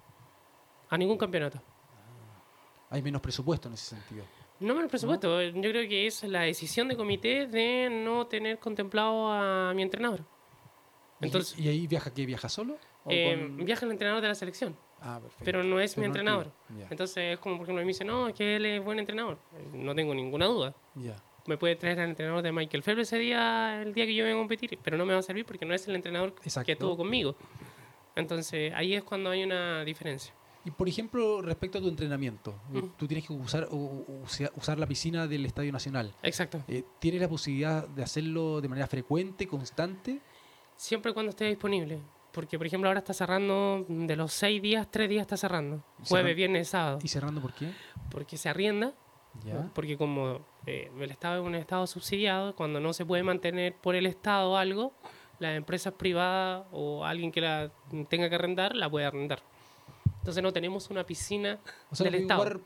A 0.89 0.97
ningún 0.97 1.17
campeonato. 1.17 1.61
Hay 2.91 3.01
menos 3.01 3.21
presupuesto 3.21 3.67
en 3.67 3.73
ese 3.73 3.95
sentido. 3.95 4.23
No 4.59 4.75
menos 4.75 4.89
presupuesto. 4.91 5.41
Yo 5.41 5.61
creo 5.61 5.89
que 5.89 6.05
es 6.05 6.23
la 6.23 6.41
decisión 6.41 6.87
de 6.87 6.95
comité 6.95 7.47
de 7.47 7.89
no 7.89 8.27
tener 8.27 8.59
contemplado 8.59 9.31
a 9.31 9.73
mi 9.73 9.81
entrenador. 9.81 10.19
¿Y- 11.19 11.25
Entonces, 11.25 11.57
¿Y, 11.57 11.67
ahí 11.67 11.87
viaja 11.87 12.13
qué? 12.13 12.25
¿Viaja 12.27 12.47
solo? 12.49 12.77
¿O 13.03 13.09
eh, 13.11 13.35
con- 13.35 13.65
viaja 13.65 13.85
el 13.85 13.91
entrenador 13.91 14.21
de 14.21 14.27
la 14.27 14.35
selección, 14.35 14.75
Ah, 14.99 15.17
perfecto. 15.19 15.43
pero 15.43 15.63
no 15.63 15.79
es 15.79 15.97
mi 15.97 16.01
no 16.01 16.07
entrenador. 16.07 16.51
Entonces 16.91 17.33
es 17.33 17.39
como, 17.39 17.57
por 17.57 17.65
ejemplo, 17.65 17.81
me 17.83 17.87
dice, 17.87 18.05
no, 18.05 18.27
es 18.27 18.35
que 18.35 18.57
él 18.57 18.65
es 18.67 18.83
buen 18.83 18.99
entrenador. 18.99 19.39
Eh, 19.57 19.69
No 19.73 19.95
tengo 19.95 20.13
ninguna 20.13 20.45
duda. 20.45 20.75
ya. 20.95 21.15
Me 21.47 21.57
puede 21.57 21.75
traer 21.75 21.99
al 21.99 22.09
entrenador 22.09 22.43
de 22.43 22.51
Michael 22.51 22.83
Phelps 22.83 23.01
ese 23.01 23.17
día, 23.17 23.81
el 23.81 23.95
día 23.95 24.05
que 24.05 24.13
yo 24.13 24.23
venga 24.25 24.37
a 24.37 24.41
competir, 24.41 24.77
pero 24.83 24.95
no 24.95 25.07
me 25.07 25.13
va 25.13 25.19
a 25.19 25.23
servir 25.23 25.43
porque 25.43 25.65
no 25.65 25.73
es 25.73 25.87
el 25.87 25.95
entrenador 25.95 26.35
Exacto. 26.43 26.67
que 26.67 26.73
estuvo 26.73 26.95
conmigo. 26.95 27.35
Entonces 28.15 28.71
ahí 28.75 28.93
es 28.93 29.03
cuando 29.03 29.31
hay 29.31 29.43
una 29.43 29.83
diferencia. 29.83 30.33
Y 30.63 30.71
por 30.71 30.87
ejemplo, 30.87 31.41
respecto 31.41 31.79
a 31.79 31.81
tu 31.81 31.87
entrenamiento, 31.87 32.53
Mm. 32.69 32.79
tú 32.97 33.07
tienes 33.07 33.25
que 33.25 33.33
usar, 33.33 33.67
u- 33.71 34.05
usar- 34.23 34.51
usar 34.55 34.77
la 34.77 34.85
piscina 34.85 35.25
del 35.27 35.45
Estadio 35.45 35.71
Nacional. 35.71 36.13
Exacto. 36.21 36.63
Eh, 36.67 36.83
¿Tienes 36.99 37.19
la 37.21 37.27
posibilidad 37.27 37.87
de 37.87 38.03
hacerlo 38.03 38.61
de 38.61 38.67
manera 38.69 38.87
frecuente, 38.87 39.47
constante? 39.47 40.19
Siempre 40.75 41.13
cuando 41.13 41.31
esté 41.31 41.45
disponible. 41.45 41.99
Porque, 42.31 42.57
por 42.57 42.65
ejemplo, 42.65 42.87
ahora 42.89 42.99
está 42.99 43.13
cerrando, 43.13 43.85
de 43.89 44.15
los 44.15 44.31
seis 44.31 44.61
días, 44.61 44.87
tres 44.89 45.09
días 45.09 45.21
está 45.21 45.35
cerrando. 45.35 45.83
¿Y 46.01 46.07
Jueves, 46.07 46.35
viernes, 46.35 46.69
sábado. 46.69 46.99
¿Y 47.03 47.07
cerrando 47.09 47.41
por 47.41 47.53
qué? 47.53 47.71
Porque 48.09 48.37
se 48.37 48.47
arrienda, 48.47 48.93
Ya. 49.43 49.69
porque 49.73 49.97
como 49.97 50.39
eh, 50.65 50.89
el 50.99 51.11
Estado 51.11 51.41
es 51.41 51.47
un 51.47 51.55
Estado 51.55 51.85
subsidiado, 51.87 52.55
cuando 52.55 52.79
no 52.79 52.93
se 52.93 53.05
puede 53.05 53.23
mantener 53.23 53.75
por 53.75 53.95
el 53.95 54.05
Estado 54.05 54.55
algo, 54.57 54.93
las 55.39 55.57
empresas 55.57 55.93
privadas 55.95 56.65
o 56.71 57.03
alguien 57.03 57.31
que 57.31 57.41
la 57.41 57.71
tenga 58.09 58.29
que 58.29 58.35
arrendar, 58.35 58.75
la 58.75 58.89
puede 58.89 59.05
arrendar. 59.07 59.41
Entonces 60.21 60.41
no 60.43 60.53
tenemos 60.53 60.89
una 60.89 61.03
piscina 61.03 61.59
O 61.89 61.95
sea, 61.95 62.05
del 62.05 62.15
Estado. 62.21 62.39
jugar 62.43 62.59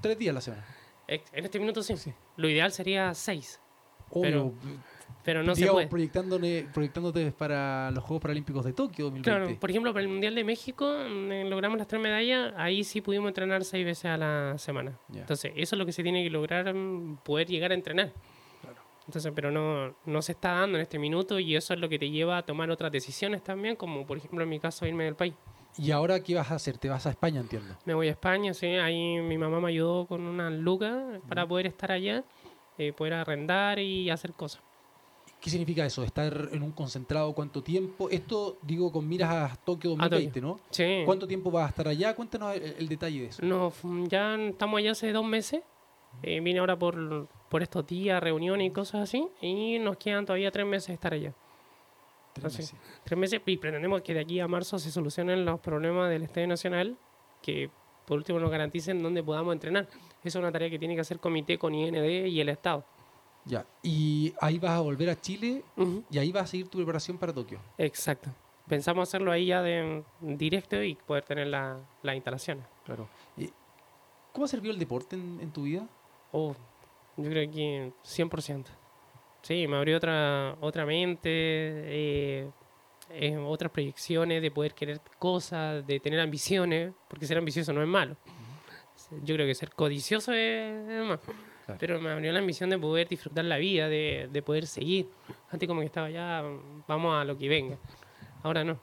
tres 0.00 0.18
días 0.18 0.30
a 0.32 0.34
la 0.34 0.40
semana. 0.40 0.66
Ex- 1.08 1.30
En 1.32 1.44
este 1.44 1.58
minuto 1.58 1.82
sí. 1.82 1.96
Sí. 1.96 2.12
Lo 2.36 2.48
ideal 2.48 2.70
sería 2.72 3.12
seis, 3.14 3.60
Obvio, 4.10 4.52
pero 5.24 5.42
no 5.42 5.54
se 5.54 5.66
puede. 5.66 5.88
proyectándole- 5.88 6.68
proyectándote 6.72 7.32
para 7.32 7.90
los 7.90 8.04
Juegos 8.04 8.20
Paralímpicos 8.22 8.64
de 8.64 8.72
Tokio 8.74 9.06
2020. 9.06 9.22
Claro, 9.46 9.58
por 9.60 9.70
ejemplo, 9.70 9.92
para 9.94 10.02
el 10.02 10.08
Mundial 10.08 10.34
de 10.34 10.44
México 10.44 10.86
eh, 10.94 11.44
logramos 11.48 11.78
las 11.78 11.86
tres 11.88 12.00
medallas, 12.02 12.52
ahí 12.56 12.84
sí 12.84 13.00
pudimos 13.00 13.28
entrenar 13.28 13.64
seis 13.64 13.84
veces 13.84 14.04
a 14.06 14.16
la 14.18 14.54
semana. 14.58 14.98
Entonces, 15.14 15.52
eso 15.56 15.74
es 15.74 15.78
lo 15.78 15.86
que 15.86 15.92
se 15.92 16.02
tiene 16.02 16.22
que 16.22 16.30
lograr, 16.30 16.72
mm, 16.74 17.16
poder 17.24 17.46
llegar 17.48 17.70
a 17.70 17.74
entrenar. 17.74 18.12
Claro. 18.60 18.76
Entonces, 19.06 19.32
pero 19.34 19.50
no, 19.50 19.94
no 20.04 20.22
se 20.22 20.32
está 20.32 20.52
dando 20.52 20.76
en 20.76 20.82
este 20.82 20.98
minuto 20.98 21.38
y 21.38 21.56
eso 21.56 21.72
es 21.74 21.80
lo 21.80 21.88
que 21.88 21.98
te 21.98 22.10
lleva 22.10 22.36
a 22.38 22.42
tomar 22.44 22.70
otras 22.70 22.92
decisiones 22.92 23.42
también, 23.42 23.76
como 23.76 24.06
por 24.06 24.18
ejemplo 24.18 24.42
en 24.42 24.48
mi 24.50 24.60
caso 24.60 24.86
irme 24.86 25.04
del 25.04 25.16
país. 25.16 25.34
¿Y 25.76 25.90
ahora 25.90 26.20
qué 26.22 26.34
vas 26.34 26.50
a 26.50 26.54
hacer? 26.54 26.78
¿Te 26.78 26.88
vas 26.88 27.06
a 27.06 27.10
España, 27.10 27.40
entiendo? 27.40 27.74
Me 27.84 27.94
voy 27.94 28.08
a 28.08 28.12
España, 28.12 28.54
sí, 28.54 28.66
ahí 28.66 29.20
mi 29.20 29.36
mamá 29.38 29.60
me 29.60 29.68
ayudó 29.68 30.06
con 30.06 30.22
una 30.22 30.50
lucas 30.50 31.20
para 31.28 31.46
poder 31.46 31.66
estar 31.66 31.90
allá, 31.90 32.24
eh, 32.78 32.92
poder 32.92 33.14
arrendar 33.14 33.78
y 33.78 34.10
hacer 34.10 34.32
cosas. 34.32 34.62
¿Qué 35.40 35.50
significa 35.50 35.84
eso? 35.84 36.02
¿Estar 36.04 36.48
en 36.52 36.62
un 36.62 36.72
concentrado 36.72 37.34
cuánto 37.34 37.62
tiempo? 37.62 38.08
Esto, 38.08 38.56
digo, 38.62 38.90
con 38.90 39.06
miras 39.06 39.52
a 39.52 39.56
Tokio 39.56 39.90
2020, 39.90 40.40
¿no? 40.40 40.58
Sí. 40.70 41.02
¿Cuánto 41.04 41.26
tiempo 41.26 41.50
vas 41.50 41.66
a 41.66 41.68
estar 41.68 41.88
allá? 41.88 42.16
Cuéntanos 42.16 42.56
el, 42.56 42.76
el 42.78 42.88
detalle 42.88 43.20
de 43.20 43.26
eso. 43.26 43.44
No, 43.44 43.70
ya 44.08 44.36
estamos 44.36 44.78
allá 44.78 44.92
hace 44.92 45.12
dos 45.12 45.26
meses. 45.26 45.60
Eh, 46.22 46.40
vine 46.40 46.60
ahora 46.60 46.78
por, 46.78 47.28
por 47.50 47.62
estos 47.62 47.86
días, 47.86 48.22
reuniones 48.22 48.68
y 48.68 48.70
cosas 48.70 49.02
así. 49.02 49.28
Y 49.42 49.78
nos 49.80 49.98
quedan 49.98 50.24
todavía 50.24 50.50
tres 50.50 50.64
meses 50.66 50.88
de 50.88 50.94
estar 50.94 51.12
allá. 51.12 51.34
Tres 52.34 52.44
así. 52.46 52.58
meses. 52.58 52.74
Tres 53.04 53.18
meses 53.18 53.40
y 53.46 53.56
pretendemos 53.56 54.02
que 54.02 54.12
de 54.14 54.20
aquí 54.20 54.40
a 54.40 54.46
marzo 54.48 54.78
se 54.78 54.90
solucionen 54.90 55.44
los 55.44 55.60
problemas 55.60 56.10
del 56.10 56.22
Estadio 56.24 56.46
Nacional. 56.48 56.96
Que 57.40 57.70
por 58.06 58.18
último 58.18 58.38
nos 58.38 58.50
garanticen 58.50 59.02
dónde 59.02 59.22
podamos 59.22 59.52
entrenar. 59.54 59.88
Esa 60.22 60.28
es 60.28 60.34
una 60.36 60.52
tarea 60.52 60.68
que 60.68 60.78
tiene 60.78 60.94
que 60.94 61.00
hacer 61.00 61.18
comité 61.20 61.58
con 61.58 61.74
IND 61.74 61.96
y 62.26 62.40
el 62.40 62.48
Estado. 62.50 62.84
Ya. 63.46 63.66
Y 63.82 64.34
ahí 64.40 64.58
vas 64.58 64.72
a 64.72 64.80
volver 64.80 65.10
a 65.10 65.20
Chile 65.20 65.62
y 66.10 66.18
ahí 66.18 66.32
vas 66.32 66.44
a 66.44 66.46
seguir 66.48 66.68
tu 66.68 66.78
preparación 66.78 67.16
para 67.18 67.32
Tokio. 67.32 67.58
Exacto. 67.78 68.30
Pensamos 68.66 69.06
hacerlo 69.08 69.30
ahí 69.30 69.46
ya 69.46 69.60
de 69.60 70.02
directo 70.20 70.82
y 70.82 70.94
poder 70.94 71.24
tener 71.24 71.48
la- 71.48 71.78
las 72.02 72.14
instalaciones. 72.14 72.64
Claro. 72.86 73.06
Eh, 73.36 73.50
¿Cómo 74.32 74.46
ha 74.46 74.48
servido 74.48 74.72
el 74.72 74.78
deporte 74.78 75.16
en, 75.16 75.38
en 75.42 75.52
tu 75.52 75.64
vida? 75.64 75.86
Oh, 76.32 76.54
yo 77.18 77.28
creo 77.30 77.50
que 77.50 77.92
100%. 78.02 78.64
Sí, 79.44 79.66
me 79.68 79.76
abrió 79.76 79.98
otra, 79.98 80.56
otra 80.62 80.86
mente, 80.86 81.28
eh, 81.30 82.50
eh, 83.10 83.36
otras 83.36 83.70
proyecciones 83.70 84.40
de 84.40 84.50
poder 84.50 84.72
querer 84.72 85.02
cosas, 85.18 85.86
de 85.86 86.00
tener 86.00 86.18
ambiciones, 86.18 86.94
porque 87.08 87.26
ser 87.26 87.36
ambicioso 87.36 87.70
no 87.74 87.82
es 87.82 87.88
malo. 87.88 88.16
Yo 89.22 89.34
creo 89.34 89.46
que 89.46 89.54
ser 89.54 89.70
codicioso 89.70 90.32
es, 90.32 90.88
es 90.88 91.04
malo. 91.04 91.20
Claro. 91.66 91.78
Pero 91.78 92.00
me 92.00 92.10
abrió 92.10 92.32
la 92.32 92.38
ambición 92.38 92.70
de 92.70 92.78
poder 92.78 93.06
disfrutar 93.06 93.44
la 93.44 93.58
vida, 93.58 93.86
de, 93.86 94.30
de 94.32 94.42
poder 94.42 94.66
seguir. 94.66 95.10
Antes 95.50 95.68
como 95.68 95.80
que 95.80 95.86
estaba 95.86 96.08
ya, 96.08 96.42
vamos 96.88 97.14
a 97.14 97.24
lo 97.24 97.36
que 97.36 97.46
venga. 97.46 97.76
Ahora 98.42 98.64
no. 98.64 98.78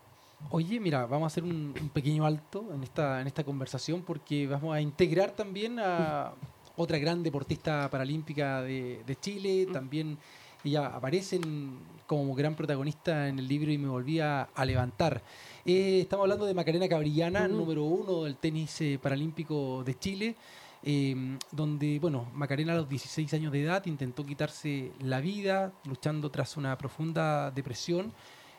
Oye, 0.52 0.80
mira, 0.80 1.08
vamos 1.08 1.24
a 1.24 1.28
hacer 1.28 1.44
un, 1.44 1.74
un 1.80 1.90
pequeño 1.90 2.24
alto 2.24 2.70
en 2.72 2.84
esta, 2.84 3.20
en 3.20 3.26
esta 3.26 3.44
conversación 3.44 4.04
porque 4.04 4.46
vamos 4.46 4.76
a 4.76 4.82
integrar 4.82 5.32
también 5.32 5.80
a 5.80 6.34
otra 6.76 7.00
gran 7.00 7.24
deportista 7.24 7.90
paralímpica 7.90 8.62
de, 8.62 9.02
de 9.06 9.16
Chile. 9.16 9.68
También 9.72 10.18
ella 10.64 10.88
aparece 10.88 11.38
en- 11.38 11.80
como 12.08 12.36
gran 12.36 12.56
protagonista 12.56 13.30
en 13.30 13.40
el 13.40 13.48
libro 13.48 13.72
y 13.72 13.78
me 13.78 13.88
volví 13.88 14.20
a, 14.20 14.44
a 14.44 14.66
levantar. 14.66 15.22
Eh, 15.66 16.02
estamos 16.02 16.24
hablando 16.26 16.46
de 16.46 16.54
Macarena 16.54 16.90
Cabrillana, 16.90 17.48
número 17.48 17.86
uno 17.86 18.24
del 18.24 18.36
tenis 18.36 18.82
eh, 18.82 19.00
paralímpico 19.02 19.84
de 19.86 19.98
Chile. 19.98 20.36
eh, 20.84 21.38
donde, 21.52 22.00
bueno, 22.00 22.26
Macarena 22.34 22.74
a 22.74 22.78
los 22.78 22.90
16 22.90 23.32
años 23.36 23.52
de 23.52 23.62
edad 23.64 23.86
intentó 23.86 24.26
quitarse 24.26 24.92
la 25.00 25.22
vida 25.22 25.72
luchando 25.86 26.30
tras 26.32 26.58
una 26.58 26.76
profunda 26.78 27.52
depresión. 27.52 28.12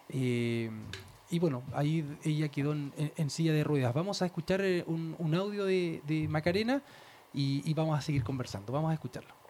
eh, 0.09 0.71
y 1.31 1.39
bueno, 1.39 1.63
ahí 1.75 2.05
ella 2.25 2.49
quedó 2.49 2.73
en, 2.73 2.93
en- 3.17 3.29
silla 3.31 3.53
de 3.53 3.65
ruedas. 3.65 3.93
Vamos 3.95 4.21
a 4.23 4.27
escuchar 4.27 4.61
un, 4.87 5.15
un 5.19 5.35
audio 5.35 5.65
de, 5.65 6.01
de 6.07 6.29
Macarena 6.29 6.83
y, 7.35 7.63
y 7.69 7.75
vamos 7.75 7.99
a 7.99 8.03
seguir 8.03 8.23
conversando. 8.23 8.73
Vamos 8.73 8.91
a 8.91 8.95
escucharlo. 8.95 9.42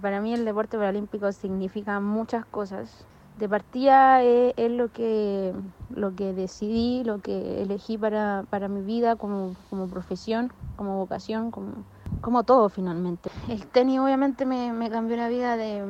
Para 0.00 0.20
mí 0.20 0.32
el 0.32 0.44
deporte 0.44 0.78
paralímpico 0.78 1.30
significa 1.32 2.00
muchas 2.00 2.44
cosas. 2.46 3.04
De 3.38 3.48
partida 3.48 4.22
eh, 4.22 4.54
es, 4.56 4.70
lo, 4.70 4.92
que, 4.92 5.54
lo 5.94 6.14
que 6.14 6.32
decidí, 6.32 7.04
lo 7.04 7.20
que 7.20 7.62
elegí 7.62 7.96
para, 7.98 8.44
para 8.50 8.68
mi 8.68 8.82
vida 8.82 9.16
como, 9.16 9.54
como 9.68 9.88
profesión, 9.88 10.52
como 10.76 10.96
vocación, 10.96 11.50
como, 11.50 11.72
como 12.20 12.44
todo 12.44 12.68
finalmente. 12.68 13.30
El 13.48 13.66
tenis 13.66 13.98
obviamente 14.00 14.46
me, 14.46 14.90
cambió 14.90 15.16
la 15.16 15.28
vida 15.28 15.56
de, 15.56 15.82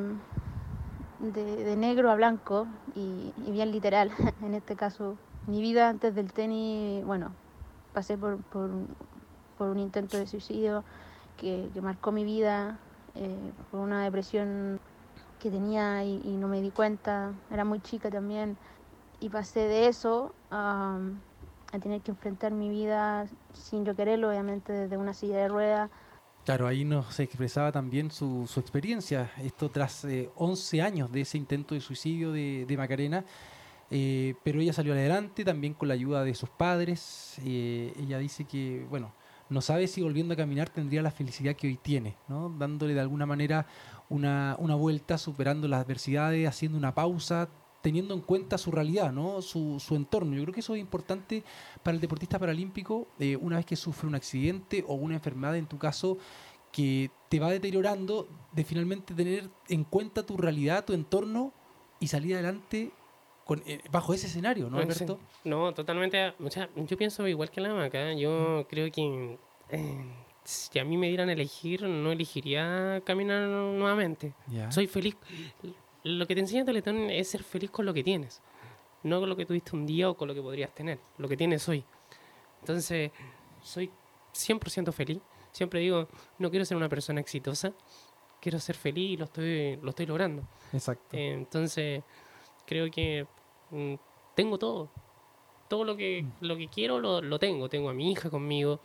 de, 1.19 1.75
negro 1.75 2.11
a 2.11 2.15
blanco 2.15 2.67
y, 2.95 3.33
bien 3.51 3.71
literal 3.71 4.11
en 4.41 4.53
este 4.53 4.75
caso. 4.75 5.17
Mi 5.47 5.61
vida 5.61 5.89
antes 5.89 6.15
del 6.15 6.31
tenis, 6.33 7.03
bueno, 7.05 7.31
pasé 7.93 8.17
por, 8.17 8.37
por, 8.37 8.69
un 9.59 9.79
intento 9.79 10.17
de 10.17 10.25
suicidio 10.25 10.83
que 11.37 11.69
marcó 11.81 12.11
mi 12.11 12.23
vida, 12.23 12.79
eh, 13.15 13.51
por 13.69 13.79
una 13.79 14.03
depresión 14.03 14.79
que 15.39 15.49
tenía 15.49 16.03
y, 16.03 16.21
y 16.23 16.37
no 16.37 16.47
me 16.47 16.61
di 16.61 16.69
cuenta, 16.69 17.33
era 17.51 17.65
muy 17.65 17.79
chica 17.81 18.09
también, 18.09 18.57
y 19.19 19.29
pasé 19.29 19.61
de 19.61 19.87
eso 19.87 20.33
a, 20.51 20.97
a 21.71 21.79
tener 21.79 22.01
que 22.01 22.11
enfrentar 22.11 22.51
mi 22.51 22.69
vida 22.69 23.27
sin 23.53 23.85
yo 23.85 23.95
quererlo, 23.95 24.29
obviamente 24.29 24.71
desde 24.73 24.97
una 24.97 25.13
silla 25.13 25.37
de 25.37 25.47
ruedas. 25.47 25.89
Claro, 26.45 26.67
ahí 26.67 26.83
nos 26.85 27.19
expresaba 27.19 27.71
también 27.71 28.09
su, 28.09 28.47
su 28.47 28.59
experiencia, 28.59 29.31
esto 29.43 29.69
tras 29.69 30.03
eh, 30.05 30.29
11 30.35 30.81
años 30.81 31.11
de 31.11 31.21
ese 31.21 31.37
intento 31.37 31.75
de 31.75 31.81
suicidio 31.81 32.31
de, 32.31 32.65
de 32.67 32.77
Macarena, 32.77 33.23
eh, 33.91 34.33
pero 34.43 34.59
ella 34.59 34.73
salió 34.73 34.93
adelante 34.93 35.45
también 35.45 35.75
con 35.75 35.87
la 35.87 35.93
ayuda 35.93 36.23
de 36.23 36.33
sus 36.33 36.49
padres. 36.49 37.35
eh, 37.45 37.93
ella 37.99 38.17
dice 38.17 38.45
que, 38.45 38.85
bueno, 38.89 39.11
no 39.51 39.59
sabe 39.59 39.87
si 39.87 40.01
volviendo 40.01 40.33
a 40.33 40.37
caminar 40.37 40.69
tendría 40.69 41.01
la 41.01 41.11
felicidad 41.11 41.55
que 41.55 41.67
hoy 41.67 41.75
tiene, 41.75 42.15
¿no? 42.29 42.49
dándole 42.49 42.93
de 42.93 43.01
alguna 43.01 43.25
manera 43.25 43.67
una, 44.09 44.55
una 44.59 44.75
vuelta, 44.75 45.17
superando 45.17 45.67
las 45.67 45.83
adversidades, 45.83 46.47
haciendo 46.47 46.77
una 46.77 46.95
pausa, 46.95 47.49
teniendo 47.81 48.13
en 48.13 48.21
cuenta 48.21 48.57
su 48.57 48.71
realidad, 48.71 49.11
¿no? 49.11 49.41
su, 49.41 49.79
su 49.79 49.95
entorno. 49.95 50.35
Yo 50.35 50.43
creo 50.43 50.53
que 50.53 50.61
eso 50.61 50.73
es 50.73 50.79
importante 50.79 51.43
para 51.83 51.95
el 51.95 52.01
deportista 52.01 52.39
paralímpico 52.39 53.07
eh, 53.19 53.35
una 53.35 53.57
vez 53.57 53.65
que 53.65 53.75
sufre 53.75 54.07
un 54.07 54.15
accidente 54.15 54.85
o 54.87 54.93
una 54.93 55.15
enfermedad, 55.15 55.57
en 55.57 55.67
tu 55.67 55.77
caso, 55.77 56.17
que 56.71 57.11
te 57.27 57.39
va 57.41 57.49
deteriorando, 57.49 58.29
de 58.53 58.63
finalmente 58.63 59.13
tener 59.13 59.49
en 59.67 59.83
cuenta 59.83 60.25
tu 60.25 60.37
realidad, 60.37 60.85
tu 60.85 60.93
entorno 60.93 61.51
y 61.99 62.07
salir 62.07 62.35
adelante 62.35 62.93
con, 63.51 63.61
eh, 63.65 63.81
bajo 63.91 64.13
ese 64.13 64.27
escenario, 64.27 64.69
¿no, 64.69 64.77
sí. 64.77 64.83
Alberto? 64.83 65.19
No, 65.43 65.73
totalmente. 65.73 66.33
O 66.41 66.49
sea, 66.49 66.69
yo 66.73 66.95
pienso 66.95 67.27
igual 67.27 67.51
que 67.51 67.59
la 67.59 67.73
maca. 67.73 68.13
Yo 68.13 68.65
creo 68.69 68.89
que 68.89 69.37
eh, 69.71 70.05
si 70.45 70.79
a 70.79 70.85
mí 70.85 70.95
me 70.95 71.09
dieran 71.09 71.27
a 71.27 71.33
elegir, 71.33 71.83
no 71.83 72.13
elegiría 72.13 73.01
caminar 73.03 73.49
nuevamente. 73.49 74.33
Soy 74.69 74.87
feliz. 74.87 75.17
Lo 76.05 76.25
que 76.27 76.33
te 76.33 76.39
enseña 76.39 76.63
Teletón 76.63 77.09
es 77.09 77.27
ser 77.27 77.43
feliz 77.43 77.69
con 77.71 77.85
lo 77.85 77.93
que 77.93 78.05
tienes. 78.05 78.41
No 79.03 79.19
con 79.19 79.27
lo 79.27 79.35
que 79.35 79.45
tuviste 79.45 79.75
un 79.75 79.85
día 79.85 80.09
o 80.09 80.15
con 80.15 80.29
lo 80.29 80.33
que 80.33 80.41
podrías 80.41 80.73
tener. 80.73 80.99
Lo 81.17 81.27
que 81.27 81.35
tienes 81.35 81.67
hoy. 81.67 81.83
Entonces, 82.61 83.11
soy 83.61 83.91
100% 84.33 84.93
feliz. 84.93 85.19
Siempre 85.51 85.81
digo, 85.81 86.07
no 86.39 86.49
quiero 86.49 86.63
ser 86.63 86.77
una 86.77 86.87
persona 86.87 87.19
exitosa. 87.19 87.73
Quiero 88.39 88.59
ser 88.59 88.77
feliz 88.77 89.09
y 89.09 89.17
lo 89.17 89.25
estoy, 89.25 89.75
lo 89.75 89.89
estoy 89.89 90.05
logrando. 90.05 90.47
Exacto. 90.71 91.17
Eh, 91.17 91.33
entonces, 91.33 92.01
creo 92.65 92.89
que 92.89 93.27
tengo 94.35 94.57
todo. 94.57 94.89
Todo 95.67 95.83
lo 95.85 95.93
Mm. 95.93 95.97
que, 95.97 96.25
lo 96.41 96.57
que 96.57 96.67
quiero 96.67 96.99
lo, 96.99 97.21
lo 97.21 97.39
tengo. 97.39 97.69
Tengo 97.69 97.89
a 97.89 97.93
mi 97.93 98.11
hija 98.11 98.29
conmigo. 98.29 98.79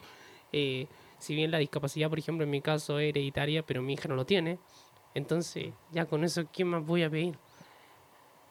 Eh, 0.53 0.87
si 1.19 1.35
bien 1.35 1.51
la 1.51 1.59
discapacidad, 1.59 2.09
por 2.09 2.19
ejemplo, 2.19 2.45
en 2.45 2.51
mi 2.51 2.61
caso 2.61 2.99
es 2.99 3.09
hereditaria, 3.11 3.63
pero 3.65 3.83
mi 3.83 3.95
hija 3.95 4.09
no 4.09 4.15
lo 4.15 4.25
tiene. 4.27 4.59
Entonces, 5.15 5.73
ya 5.93 6.05
con 6.07 6.25
eso, 6.25 6.45
¿qué 6.53 6.65
más 6.65 6.85
voy 6.85 7.03
a 7.03 7.11
pedir? 7.11 7.37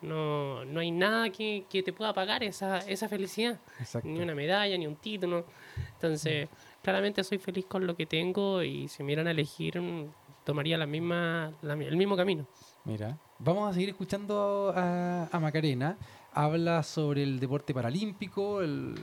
No, 0.01 0.65
no 0.65 0.81
hay 0.81 0.91
nada 0.91 1.29
que, 1.29 1.65
que 1.69 1.81
te 1.81 1.93
pueda 1.93 2.13
pagar 2.13 2.43
esa, 2.43 2.79
esa 2.79 3.07
felicidad. 3.09 3.59
Exacto. 3.79 4.07
Ni 4.07 4.19
una 4.19 4.35
medalla, 4.35 4.77
ni 4.77 4.85
un 4.85 4.97
título. 4.97 5.45
Entonces, 5.93 6.49
claramente 6.83 7.23
soy 7.23 7.37
feliz 7.39 7.65
con 7.65 7.87
lo 7.87 7.95
que 7.95 8.05
tengo 8.05 8.61
y 8.61 8.87
si 8.87 9.01
me 9.03 9.07
dieran 9.07 9.27
a 9.27 9.31
elegir, 9.31 9.79
mm, 9.81 10.07
tomaría 10.43 10.77
la 10.77 10.85
misma, 10.85 11.51
la- 11.61 11.73
el 11.73 11.95
mismo 11.97 12.15
camino. 12.15 12.45
Mira, 12.83 13.17
vamos 13.39 13.69
a 13.69 13.73
seguir 13.73 13.89
escuchando 13.89 14.71
a, 14.75 15.27
a 15.31 15.39
Macarena. 15.39 15.97
Habla 16.35 16.83
sobre 16.83 17.23
el 17.23 17.39
deporte 17.39 17.73
paralímpico, 17.73 18.61
el- 18.61 18.95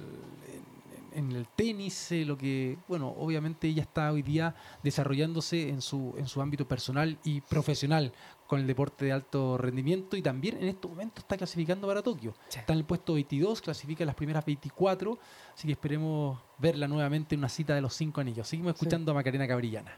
en, 1.15 1.31
en 1.31 1.33
el 1.37 1.49
tenis, 1.49 2.13
eh, 2.13 2.25
lo 2.25 2.37
que, 2.39 2.79
bueno, 2.89 3.09
obviamente 3.09 3.69
ella 3.69 3.83
está 3.83 4.13
hoy 4.13 4.23
día 4.23 4.55
desarrollándose 4.83 5.69
en 5.71 5.81
su, 5.83 6.15
en 6.19 6.27
su 6.27 6.41
ámbito 6.43 6.67
personal 6.69 7.19
y 7.25 7.41
profesional 7.41 8.13
con 8.47 8.61
el 8.61 8.67
deporte 8.67 9.07
de 9.07 9.13
alto 9.13 9.57
rendimiento 9.57 10.17
y 10.17 10.21
también 10.23 10.57
en 10.59 10.69
estos 10.69 10.91
momentos 10.91 11.25
está 11.25 11.37
clasificando 11.39 11.87
para 11.87 12.03
Tokio. 12.03 12.35
Sí. 12.49 12.59
Está 12.59 12.75
en 12.75 12.81
el 12.81 12.85
puesto 12.85 13.15
22, 13.15 13.63
clasifica 13.63 14.05
las 14.05 14.15
primeras 14.15 14.45
24, 14.45 15.19
así 15.55 15.67
que 15.69 15.73
esperemos 15.73 16.39
verla 16.59 16.87
nuevamente 16.87 17.35
en 17.35 17.41
una 17.41 17.49
cita 17.49 17.75
de 17.75 17.81
los 17.81 17.95
cinco 17.95 18.21
anillos. 18.21 18.47
Seguimos 18.47 18.75
escuchando 18.75 19.13
a 19.13 19.15
Macarena 19.15 19.49
Cabrillana. 19.49 19.93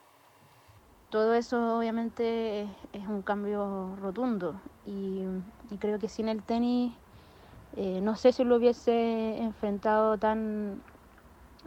todo 1.11 1.35
eso 1.35 1.79
obviamente 1.79 2.62
es, 2.62 2.69
es 2.93 3.07
un 3.09 3.23
cambio 3.23 3.95
rotundo 4.00 4.61
y, 4.87 5.21
y 5.71 5.76
creo 5.79 5.99
que 6.00 6.09
sin 6.09 6.29
el 6.29 6.43
tenis 6.43 6.93
eh, 7.76 8.00
no 8.02 8.16
sé 8.16 8.33
si 8.33 8.45
lo 8.45 8.57
hubiese 8.57 9.38
enfrentado 9.38 10.19
tan 10.19 10.81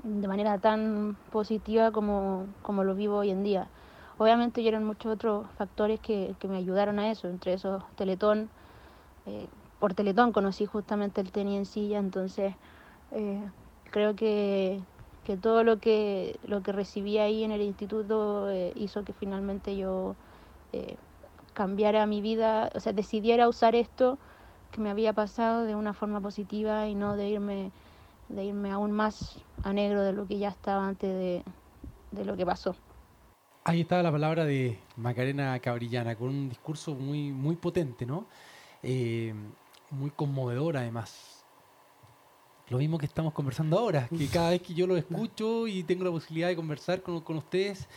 de 0.04 0.28
manera 0.28 0.58
tan 0.60 1.18
positiva 1.32 1.92
como, 1.92 2.48
como 2.62 2.84
lo 2.84 2.96
vivo 2.96 3.18
hoy 3.18 3.32
en 3.32 3.44
día. 3.44 3.68
Obviamente 4.18 4.62
hubieron 4.62 4.84
muchos 4.84 5.14
otros 5.14 5.48
factores 5.58 6.00
que, 6.00 6.36
que 6.40 6.48
me 6.48 6.58
ayudaron 6.58 7.00
a 7.00 7.12
eso, 7.12 7.28
entre 7.28 7.54
esos 7.54 7.84
Teletón. 7.96 8.50
eh, 9.26 9.48
por 9.80 9.94
Teletón 9.94 10.32
conocí 10.34 10.66
justamente 10.66 11.22
el 11.22 11.32
tenis 11.32 11.58
en 11.58 11.66
silla, 11.66 12.00
entonces 12.00 12.54
eh, 13.12 13.42
creo 13.92 14.16
que, 14.16 14.82
que 15.26 15.38
todo 15.38 15.64
lo 15.64 15.78
que, 15.80 16.40
lo 16.48 16.62
que 16.64 16.72
recibí 16.72 17.18
ahí 17.20 17.44
en 17.44 17.52
el 17.52 17.62
instituto 17.62 18.50
eh, 18.50 18.72
hizo 18.76 19.04
que 19.04 19.14
finalmente 19.14 19.78
yo 19.78 20.16
eh, 20.74 20.96
cambiara 21.54 22.06
mi 22.08 22.22
vida, 22.22 22.70
o 22.76 22.80
sea, 22.80 22.94
decidiera 22.94 23.48
usar 23.50 23.76
esto 23.76 24.18
que 24.72 24.82
me 24.82 24.90
había 24.90 25.14
pasado 25.14 25.64
de 25.64 25.76
una 25.76 25.94
forma 25.94 26.22
positiva 26.22 26.88
y 26.88 26.96
no 26.96 27.16
de 27.16 27.30
irme, 27.30 27.72
de 28.30 28.46
irme 28.46 28.72
aún 28.72 28.92
más 28.92 29.40
a 29.64 29.74
negro 29.74 30.04
de 30.04 30.14
lo 30.14 30.28
que 30.28 30.38
ya 30.38 30.50
estaba 30.50 30.88
antes 30.88 31.10
de, 31.10 31.44
de 32.12 32.26
lo 32.26 32.36
que 32.36 32.46
pasó. 32.46 32.76
Ahí 33.64 33.82
estaba 33.82 34.02
la 34.02 34.12
palabra 34.12 34.46
de 34.46 34.80
Macarena 34.96 35.60
Cabrillana, 35.60 36.16
con 36.16 36.30
un 36.30 36.50
discurso 36.50 36.96
muy, 36.96 37.32
muy 37.32 37.58
potente, 37.58 38.06
¿no? 38.06 38.26
Eh, 38.82 39.34
muy 39.92 40.10
conmovedor 40.12 40.78
además. 40.78 41.44
Lo 42.70 42.78
mismo 42.78 42.98
que 42.98 43.06
estamos 43.06 43.34
conversando 43.34 43.78
ahora, 43.78 44.08
que 44.08 44.28
cada 44.28 44.52
vez 44.52 44.62
que 44.62 44.74
yo 44.74 44.88
lo 44.88 44.96
escucho 44.98 45.68
y 45.68 45.84
tengo 45.84 46.04
la 46.06 46.12
posibilidad 46.12 46.48
de 46.48 46.56
conversar 46.56 47.02
con, 47.02 47.20
con 47.22 47.38
ustedes, 47.38 47.88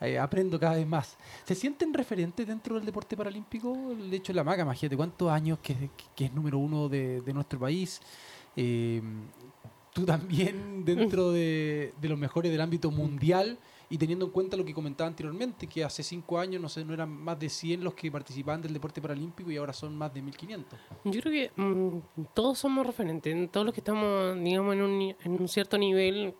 eh, 0.00 0.18
aprendo 0.18 0.58
cada 0.58 0.74
vez 0.74 0.86
más. 0.86 1.16
¿Se 1.44 1.54
sienten 1.54 1.92
referentes 1.94 2.46
dentro 2.46 2.76
del 2.76 2.84
deporte 2.84 3.16
paralímpico? 3.16 3.92
El 3.92 4.12
hecho 4.12 4.32
de 4.32 4.36
la 4.36 4.44
maca, 4.44 4.62
imagínate 4.62 4.96
cuántos 4.96 5.30
años 5.30 5.58
que, 5.62 5.90
que 6.14 6.26
es 6.26 6.32
número 6.32 6.58
uno 6.58 6.88
de, 6.88 7.20
de 7.22 7.32
nuestro 7.32 7.58
país. 7.58 8.00
Eh, 8.56 9.02
tú 9.92 10.04
también 10.04 10.84
dentro 10.84 11.32
de, 11.32 11.94
de 12.00 12.08
los 12.08 12.18
mejores 12.18 12.52
del 12.52 12.60
ámbito 12.60 12.90
mundial 12.90 13.58
y 13.88 13.98
teniendo 13.98 14.24
en 14.26 14.32
cuenta 14.32 14.56
lo 14.56 14.64
que 14.64 14.74
comentaba 14.74 15.08
anteriormente, 15.08 15.66
que 15.66 15.84
hace 15.84 16.02
cinco 16.02 16.38
años 16.38 16.60
no 16.60 16.68
sé, 16.68 16.84
no 16.84 16.92
eran 16.92 17.08
más 17.08 17.38
de 17.38 17.48
100 17.48 17.84
los 17.84 17.94
que 17.94 18.10
participaban 18.10 18.60
del 18.60 18.72
deporte 18.72 19.00
paralímpico 19.00 19.50
y 19.50 19.56
ahora 19.56 19.72
son 19.72 19.96
más 19.96 20.12
de 20.12 20.22
1500. 20.22 20.78
Yo 21.04 21.20
creo 21.20 21.32
que 21.32 21.62
mm, 21.62 22.24
todos 22.34 22.58
somos 22.58 22.86
referentes, 22.86 23.50
todos 23.50 23.64
los 23.64 23.72
que 23.72 23.80
estamos, 23.80 24.36
digamos, 24.42 24.74
en 24.74 24.82
un, 24.82 25.16
en 25.22 25.40
un 25.40 25.48
cierto 25.48 25.78
nivel, 25.78 26.34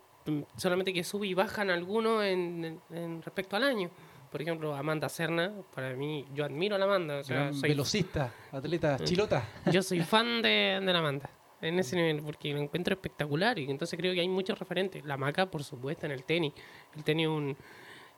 solamente 0.56 0.92
que 0.92 1.04
sube 1.04 1.26
y 1.26 1.34
bajan 1.34 1.70
algunos 1.70 2.24
en, 2.24 2.80
respecto 3.24 3.56
al 3.56 3.64
año. 3.64 3.90
Por 4.30 4.42
ejemplo, 4.42 4.74
Amanda 4.74 5.08
Serna, 5.08 5.52
para 5.74 5.94
mí, 5.94 6.26
yo 6.34 6.44
admiro 6.44 6.76
a 6.76 6.78
la 6.78 6.84
Amanda, 6.84 7.18
o 7.18 7.24
sea, 7.24 7.52
soy, 7.52 7.70
velocista, 7.70 8.34
atleta, 8.52 8.98
chilota. 8.98 9.48
yo 9.72 9.82
soy 9.82 10.00
fan 10.00 10.42
de, 10.42 10.80
de 10.84 10.92
la 10.92 10.98
Amanda, 10.98 11.30
en 11.62 11.78
ese 11.78 11.96
nivel, 11.96 12.22
porque 12.22 12.52
lo 12.52 12.60
encuentro 12.60 12.92
espectacular 12.92 13.58
y 13.58 13.70
entonces 13.70 13.98
creo 13.98 14.12
que 14.12 14.20
hay 14.20 14.28
muchos 14.28 14.58
referentes. 14.58 15.04
La 15.04 15.16
maca, 15.16 15.46
por 15.46 15.64
supuesto, 15.64 16.06
en 16.06 16.12
el 16.12 16.24
tenis. 16.24 16.52
El 16.94 17.04
tenis 17.04 17.26
es 17.26 17.30
un, 17.30 17.56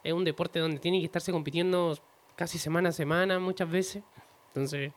es 0.02 0.12
un 0.12 0.24
deporte 0.24 0.58
donde 0.58 0.78
tiene 0.78 0.98
que 0.98 1.04
estarse 1.04 1.30
compitiendo 1.30 1.96
casi 2.34 2.58
semana 2.58 2.88
a 2.88 2.92
semana 2.92 3.38
muchas 3.38 3.70
veces. 3.70 4.02
Entonces, 4.48 4.92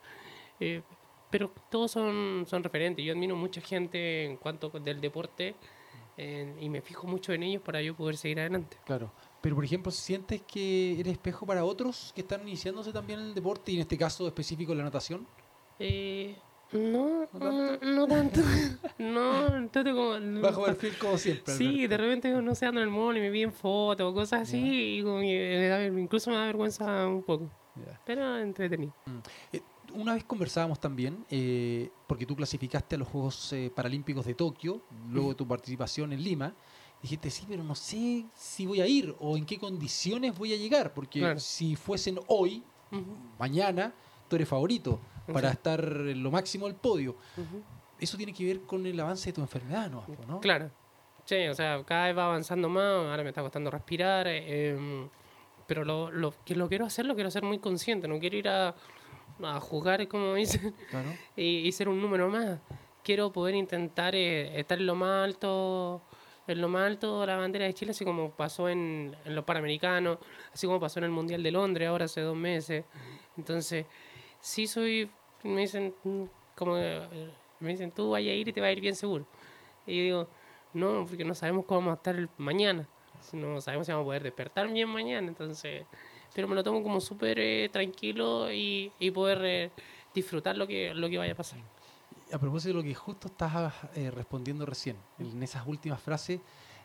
eh, 0.59 0.81
pero 1.29 1.51
todos 1.69 1.91
son, 1.91 2.45
son 2.47 2.63
referentes. 2.63 3.03
Yo 3.03 3.13
admiro 3.13 3.35
mucha 3.35 3.61
gente 3.61 4.25
en 4.25 4.37
cuanto 4.37 4.69
del 4.69 5.01
deporte 5.01 5.55
eh, 6.23 6.53
y 6.59 6.69
me 6.69 6.81
fijo 6.81 7.07
mucho 7.07 7.33
en 7.33 7.41
ellos 7.41 7.63
para 7.63 7.81
yo 7.81 7.95
poder 7.95 8.15
seguir 8.15 8.39
adelante. 8.39 8.77
Claro. 8.85 9.11
Pero, 9.41 9.55
por 9.55 9.65
ejemplo, 9.65 9.91
¿sientes 9.91 10.43
que 10.43 10.99
eres 10.99 11.13
espejo 11.13 11.47
para 11.47 11.65
otros 11.65 12.11
que 12.13 12.21
están 12.21 12.43
iniciándose 12.43 12.93
también 12.93 13.19
en 13.21 13.25
el 13.29 13.33
deporte 13.33 13.71
y 13.71 13.75
en 13.77 13.81
este 13.81 13.97
caso 13.97 14.27
específico 14.27 14.71
en 14.73 14.77
la 14.77 14.83
natación? 14.83 15.25
Eh, 15.79 16.35
no, 16.73 17.27
¿No 17.33 17.39
tanto? 17.39 17.79
mm, 17.79 17.95
no 17.95 18.07
tanto. 18.07 18.39
no, 18.99 19.73
como... 19.73 20.41
Bajo 20.41 20.63
perfil 20.65 20.95
como 20.99 21.17
siempre. 21.17 21.55
Sí, 21.55 21.87
de 21.87 21.97
repente 21.97 22.29
no 22.29 22.53
sé, 22.53 22.67
ando 22.67 22.81
en 22.81 22.89
el 22.89 22.93
mall 22.93 23.17
y 23.17 23.21
me 23.21 23.31
piden 23.31 23.51
fotos 23.51 24.11
o 24.11 24.13
cosas 24.13 24.43
así 24.43 24.99
y 24.99 25.03
como 25.03 25.23
incluso 25.23 26.29
me 26.29 26.35
da 26.35 26.45
vergüenza 26.45 27.07
un 27.07 27.23
poco. 27.23 27.49
Pero 28.05 28.37
entretenido. 28.37 28.93
Eh, 29.51 29.61
una 29.95 30.13
vez 30.13 30.23
conversábamos 30.23 30.79
también, 30.79 31.25
eh, 31.29 31.89
porque 32.07 32.25
tú 32.25 32.35
clasificaste 32.35 32.95
a 32.95 32.99
los 32.99 33.07
Juegos 33.07 33.53
eh, 33.53 33.71
Paralímpicos 33.73 34.25
de 34.25 34.33
Tokio, 34.33 34.81
luego 35.09 35.29
de 35.29 35.35
tu 35.35 35.47
participación 35.47 36.13
en 36.13 36.23
Lima. 36.23 36.53
Dijiste, 37.01 37.29
sí, 37.31 37.45
pero 37.49 37.63
no 37.63 37.73
sé 37.73 38.25
si 38.35 38.65
voy 38.65 38.79
a 38.81 38.87
ir 38.87 39.15
o 39.19 39.35
en 39.35 39.45
qué 39.45 39.57
condiciones 39.57 40.37
voy 40.37 40.53
a 40.53 40.57
llegar, 40.57 40.93
porque 40.93 41.19
Claro. 41.19 41.39
si 41.39 41.75
fuesen 41.75 42.19
hoy, 42.27 42.63
mañana, 43.39 43.93
tú 44.27 44.35
eres 44.35 44.47
favorito 44.47 44.99
para 45.31 45.49
estar 45.51 45.79
en 45.83 46.21
lo 46.21 46.29
máximo 46.31 46.67
del 46.67 46.75
podio. 46.75 47.15
Eso 47.99 48.17
tiene 48.17 48.33
que 48.33 48.45
ver 48.45 48.61
con 48.61 48.85
el 48.85 48.99
avance 48.99 49.29
de 49.29 49.33
tu 49.33 49.41
enfermedad, 49.41 49.89
¿no? 49.89 50.03
¿no? 50.27 50.39
Claro. 50.41 50.69
Sí, 51.25 51.47
o 51.47 51.53
sea, 51.55 51.83
cada 51.83 52.07
vez 52.07 52.17
va 52.17 52.25
avanzando 52.25 52.67
más, 52.67 52.83
ahora 52.83 53.23
me 53.23 53.29
está 53.29 53.41
costando 53.41 53.69
respirar, 53.71 54.27
eh, 54.27 54.69
em, 54.71 55.07
pero 55.67 55.85
lo, 55.85 56.11
lo 56.11 56.33
que 56.43 56.55
lo 56.55 56.67
quiero 56.67 56.85
hacer, 56.85 57.05
lo 57.05 57.13
quiero 57.13 57.27
hacer 57.29 57.43
muy 57.43 57.59
consciente, 57.59 58.07
no 58.07 58.19
quiero 58.19 58.37
ir 58.37 58.47
a, 58.49 58.75
a 59.43 59.59
jugar, 59.59 60.07
como 60.07 60.33
dicen, 60.35 60.73
Claro. 60.89 61.09
y, 61.35 61.59
y 61.67 61.71
ser 61.71 61.89
un 61.89 62.01
número 62.01 62.29
más. 62.29 62.59
Quiero 63.03 63.31
poder 63.31 63.55
intentar 63.55 64.13
eh, 64.15 64.59
estar 64.59 64.77
en 64.79 64.85
lo 64.85 64.95
más 64.95 65.25
alto, 65.25 66.01
en 66.47 66.61
lo 66.61 66.67
más 66.69 66.85
alto 66.87 67.21
de 67.21 67.27
la 67.27 67.37
bandera 67.37 67.65
de 67.65 67.73
Chile, 67.73 67.91
así 67.91 68.05
como 68.05 68.29
pasó 68.31 68.69
en, 68.69 69.15
en 69.25 69.35
los 69.35 69.43
Panamericanos, 69.43 70.19
así 70.53 70.67
como 70.67 70.79
pasó 70.79 70.99
en 70.99 71.05
el 71.05 71.11
Mundial 71.11 71.41
de 71.41 71.51
Londres 71.51 71.87
ahora 71.87 72.05
hace 72.05 72.21
dos 72.21 72.35
meses. 72.35 72.85
Entonces, 73.37 73.85
sí 74.39 74.67
soy, 74.67 75.09
me 75.43 75.61
dicen, 75.61 75.95
mm, 76.03 76.23
como, 76.55 76.77
eh, 76.77 77.31
me 77.59 77.69
dicen, 77.71 77.91
tú 77.91 78.11
vayas 78.11 78.33
a 78.33 78.35
ir 78.35 78.47
y 78.47 78.53
te 78.53 78.61
va 78.61 78.67
a 78.67 78.71
ir 78.71 78.81
bien 78.81 78.95
seguro. 78.95 79.25
Y 79.87 79.97
yo 79.97 80.03
digo, 80.03 80.27
no, 80.73 81.05
porque 81.07 81.25
no 81.25 81.33
sabemos 81.33 81.65
cómo 81.65 81.79
vamos 81.79 81.93
a 81.93 81.95
estar 81.95 82.29
mañana. 82.37 82.87
No 83.33 83.61
sabemos 83.61 83.85
si 83.87 83.91
vamos 83.93 84.03
a 84.03 84.07
poder 84.07 84.23
despertar 84.23 84.67
bien 84.71 84.89
mañana, 84.89 85.27
entonces... 85.27 85.85
Pero 86.33 86.47
me 86.47 86.55
lo 86.55 86.63
tomo 86.63 86.81
como 86.81 87.01
súper 87.01 87.39
eh, 87.39 87.69
tranquilo 87.69 88.51
y, 88.51 88.91
y 88.99 89.11
poder 89.11 89.39
eh, 89.43 89.71
disfrutar 90.13 90.57
lo 90.57 90.65
que, 90.67 90.93
lo 90.93 91.09
que 91.09 91.17
vaya 91.17 91.33
a 91.33 91.35
pasar. 91.35 91.59
A 92.31 92.39
propósito 92.39 92.69
de 92.69 92.73
lo 92.75 92.83
que 92.83 92.95
justo 92.95 93.27
estás 93.27 93.73
eh, 93.95 94.09
respondiendo 94.11 94.65
recién, 94.65 94.95
en 95.19 95.43
esas 95.43 95.67
últimas 95.67 96.01
frases, 96.01 96.39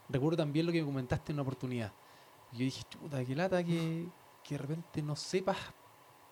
recuerdo 0.09 0.39
también 0.39 0.67
lo 0.67 0.73
que 0.73 0.81
me 0.81 0.87
comentaste 0.87 1.31
en 1.33 1.37
una 1.37 1.43
oportunidad. 1.43 1.93
Yo 2.53 2.61
dije, 2.65 2.83
chuta, 2.91 3.25
qué 3.25 3.35
lata 3.37 3.63
que, 3.63 4.09
que 4.43 4.55
de 4.55 4.59
repente 4.59 5.03
no 5.03 5.15
sepas 5.15 5.57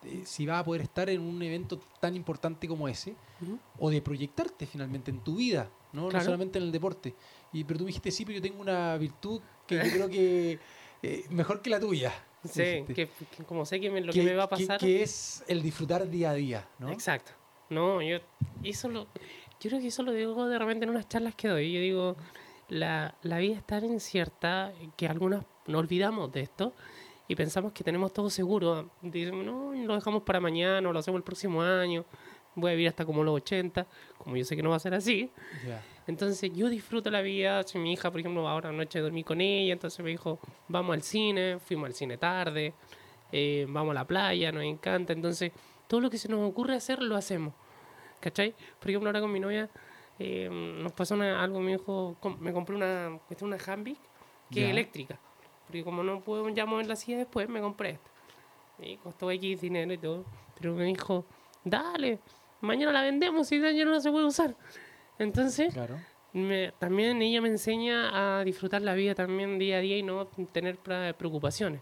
eh, 0.04 0.22
si 0.26 0.46
vas 0.46 0.60
a 0.60 0.64
poder 0.64 0.82
estar 0.82 1.08
en 1.10 1.20
un 1.20 1.40
evento 1.42 1.78
tan 2.00 2.16
importante 2.16 2.66
como 2.66 2.88
ese, 2.88 3.14
Ujú. 3.42 3.58
o 3.78 3.90
de 3.90 4.02
proyectarte 4.02 4.66
finalmente 4.66 5.10
en 5.10 5.20
tu 5.20 5.36
vida, 5.36 5.70
¿no? 5.92 6.02
No 6.02 6.08
Claro. 6.08 6.24
solamente 6.24 6.58
en 6.58 6.64
el 6.64 6.72
deporte. 6.72 7.14
Y, 7.52 7.64
pero 7.64 7.78
tú 7.78 7.84
me 7.84 7.88
dijiste, 7.88 8.10
sí, 8.10 8.24
pero 8.24 8.36
yo 8.36 8.42
tengo 8.42 8.60
una 8.60 8.96
virtud 8.96 9.40
que 9.66 9.76
yo 9.76 9.90
creo 9.90 10.08
que 10.08 10.58
eh, 11.04 11.24
mejor 11.30 11.60
que 11.62 11.70
la 11.70 11.80
tuya. 11.80 12.12
Sí, 12.44 12.84
que, 12.86 12.94
que 12.94 13.08
como 13.46 13.64
sé 13.64 13.80
que 13.80 13.90
me- 13.90 14.00
lo 14.02 14.12
que, 14.12 14.22
me 14.22 14.34
va 14.34 14.44
a 14.44 14.48
pasar. 14.48 14.78
que 14.78 15.02
es 15.02 15.42
el 15.48 15.62
disfrutar 15.62 16.08
día 16.08 16.30
a 16.30 16.34
día, 16.34 16.68
¿no? 16.78 16.90
Exacto. 16.90 17.32
No, 17.70 18.02
yo 18.02 18.18
eso 18.62 18.88
lo, 18.88 19.04
yo 19.60 19.70
creo 19.70 19.80
que 19.80 19.86
eso 19.88 20.02
lo 20.02 20.12
digo 20.12 20.46
de 20.46 20.58
repente 20.58 20.84
en 20.84 20.90
unas 20.90 21.08
charlas 21.08 21.34
que 21.34 21.48
doy. 21.48 21.72
Yo 21.72 21.80
digo, 21.80 22.16
la, 22.68 23.14
la 23.22 23.38
vida 23.38 23.56
es 23.56 23.64
tan 23.66 23.84
incierta 23.86 24.72
que 24.96 25.06
algunas 25.08 25.44
nos 25.66 25.78
olvidamos 25.80 26.30
de 26.32 26.42
esto 26.42 26.74
y 27.28 27.34
pensamos 27.34 27.72
que 27.72 27.82
tenemos 27.82 28.12
todo 28.12 28.28
seguro. 28.28 28.90
Dicen, 29.00 29.46
no, 29.46 29.72
lo 29.72 29.94
dejamos 29.94 30.22
para 30.24 30.40
mañana 30.40 30.86
o 30.86 30.92
lo 30.92 30.98
hacemos 30.98 31.18
el 31.18 31.24
próximo 31.24 31.62
año. 31.62 32.04
Voy 32.56 32.70
a 32.70 32.74
vivir 32.74 32.88
hasta 32.88 33.04
como 33.04 33.24
los 33.24 33.34
80, 33.36 33.86
como 34.18 34.36
yo 34.36 34.44
sé 34.44 34.54
que 34.56 34.62
no 34.62 34.70
va 34.70 34.76
a 34.76 34.80
ser 34.80 34.94
así. 34.94 35.30
Ya. 35.66 35.82
Entonces 36.06 36.52
yo 36.52 36.68
disfruto 36.68 37.10
la 37.10 37.20
vida. 37.20 37.62
Si 37.64 37.78
mi 37.78 37.92
hija, 37.92 38.10
por 38.10 38.20
ejemplo, 38.20 38.46
ahora 38.48 38.68
anoche 38.68 39.00
dormí 39.00 39.24
con 39.24 39.40
ella, 39.40 39.72
entonces 39.72 40.04
me 40.04 40.10
dijo, 40.10 40.38
vamos 40.68 40.94
al 40.94 41.02
cine, 41.02 41.58
fuimos 41.58 41.86
al 41.86 41.94
cine 41.94 42.16
tarde, 42.18 42.74
eh, 43.32 43.66
vamos 43.68 43.90
a 43.92 43.94
la 43.94 44.06
playa, 44.06 44.52
nos 44.52 44.62
encanta. 44.64 45.12
Entonces 45.12 45.50
todo 45.88 46.00
lo 46.00 46.10
que 46.10 46.18
se 46.18 46.28
nos 46.28 46.48
ocurre 46.48 46.74
hacer, 46.76 47.02
lo 47.02 47.16
hacemos. 47.16 47.52
¿Cachai? 48.20 48.54
Por 48.78 48.88
ejemplo, 48.90 49.08
ahora 49.08 49.20
con 49.20 49.32
mi 49.32 49.40
novia 49.40 49.68
eh, 50.18 50.48
nos 50.50 50.92
pasó 50.92 51.14
una- 51.14 51.42
algo, 51.42 51.58
me 51.60 51.72
dijo, 51.72 52.16
me 52.38 52.52
compré 52.52 52.76
una, 52.76 53.18
una 53.40 53.56
Hambic 53.66 53.98
que 54.50 54.60
Ya. 54.60 54.66
es 54.66 54.70
eléctrica. 54.70 55.18
Porque 55.66 55.82
como 55.82 56.02
no 56.02 56.20
puedo 56.20 56.48
ya 56.50 56.66
mover 56.66 56.86
la 56.86 56.94
silla 56.96 57.18
después, 57.18 57.48
me 57.48 57.60
compré 57.60 57.90
esta. 57.90 58.10
Y 58.78 58.96
costó 58.98 59.30
X 59.30 59.60
dinero 59.60 59.92
y 59.92 59.98
todo. 59.98 60.24
Pero 60.58 60.74
me 60.74 60.84
dijo, 60.84 61.24
dale, 61.64 62.18
mañana 62.64 62.92
la 62.92 63.02
vendemos 63.02 63.50
y 63.52 63.60
ya 63.60 63.84
no 63.84 64.00
se 64.00 64.10
puede 64.10 64.26
usar. 64.26 64.56
Entonces, 65.18 65.72
Claro. 65.72 65.98
me- 66.32 66.72
también 66.78 67.20
ella 67.22 67.40
me 67.40 67.48
enseña 67.48 68.38
a 68.40 68.44
disfrutar 68.44 68.82
la 68.82 68.94
vida 68.94 69.14
también 69.14 69.58
día 69.58 69.76
a 69.76 69.80
día 69.80 69.96
y 69.98 70.02
no 70.02 70.26
tener 70.52 70.78
preocupaciones. 70.78 71.80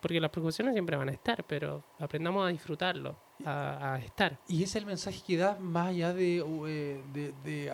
Porque 0.00 0.20
las 0.20 0.30
preocupaciones 0.30 0.74
siempre 0.74 0.96
van 0.96 1.08
a 1.08 1.12
estar, 1.12 1.42
pero 1.44 1.82
aprendamos 1.98 2.44
a 2.46 2.48
disfrutarlo, 2.50 3.16
a, 3.44 3.94
a 3.94 3.98
estar. 3.98 4.38
Y 4.46 4.56
ese 4.62 4.64
es 4.64 4.76
el 4.76 4.86
mensaje 4.86 5.20
que 5.26 5.36
das 5.38 5.58
más 5.58 5.88
allá 5.88 6.12
de, 6.12 6.36
eh, 6.68 7.02
de, 7.12 7.32
de, 7.42 7.72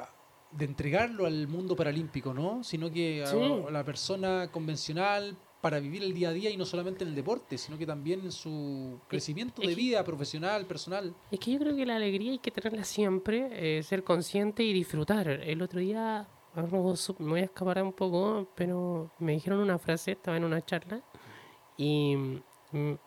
de 0.53 0.65
entregarlo 0.65 1.27
al 1.27 1.49
mundo 1.49 1.75
paralímpico, 1.75 2.33
¿no? 2.33 2.63
Sino 2.63 2.91
que 2.91 3.25
Sí. 3.27 3.37
a 3.67 3.71
la 3.71 3.85
persona 3.85 4.49
convencional 4.53 5.37
para 5.63 5.79
vivir 5.79 6.03
el 6.03 6.13
día 6.13 6.31
a 6.31 6.33
día 6.33 6.51
y 6.51 6.57
no 6.57 6.67
solamente 6.67 7.05
en 7.05 7.11
el 7.11 7.15
deporte, 7.15 7.57
sino 7.57 7.79
que 7.79 7.87
también 7.87 8.21
en 8.21 8.33
su 8.33 8.99
crecimiento 9.09 9.63
es 9.63 9.69
de 9.69 9.75
vida 9.77 10.03
profesional, 10.05 10.67
personal. 10.67 11.15
Es 11.31 11.39
que 11.39 11.53
yo 11.53 11.59
creo 11.61 11.77
que 11.77 11.87
la 11.87 11.95
alegría 11.97 12.33
hay 12.33 12.39
que 12.41 12.51
tenerla 12.51 12.83
siempre, 12.83 13.79
eh, 13.79 13.83
ser 13.85 14.03
consciente 14.03 14.65
y 14.65 14.73
disfrutar. 14.73 15.29
El 15.29 15.63
otro 15.63 15.79
día, 15.79 16.27
me 16.57 16.63
voy 17.29 17.41
a 17.41 17.45
escapar 17.45 17.81
un 17.81 17.93
poco, 17.93 18.49
pero 18.57 19.13
me 19.21 19.33
dijeron 19.33 19.61
una 19.61 19.79
frase, 19.79 20.11
estaba 20.13 20.37
en 20.37 20.43
una 20.45 20.61
charla, 20.63 21.01
y 21.77 22.17
mm, 22.17 22.37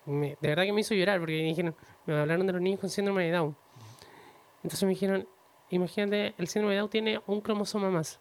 me- 0.05 0.37
de 0.39 0.47
verdad 0.47 0.63
que 0.63 0.71
me 0.71 0.79
hizo 0.79 0.95
llorar, 0.95 1.19
porque 1.19 1.33
me 1.41 1.49
dijeron, 1.49 1.75
me 2.05 2.17
hablaron 2.17 2.47
de 2.47 2.53
los 2.53 2.61
niños 2.61 2.79
con 2.79 2.89
síndrome 2.89 3.25
de 3.25 3.31
Down. 3.31 3.55
Entonces 4.63 4.83
me 4.83 4.91
dijeron, 4.91 5.27
imagínate, 5.71 6.33
el 6.37 6.47
síndrome 6.47 6.75
de 6.75 6.79
Down 6.79 6.89
tiene 6.89 7.21
un 7.27 7.41
cromosoma 7.41 7.89
más. 7.89 8.17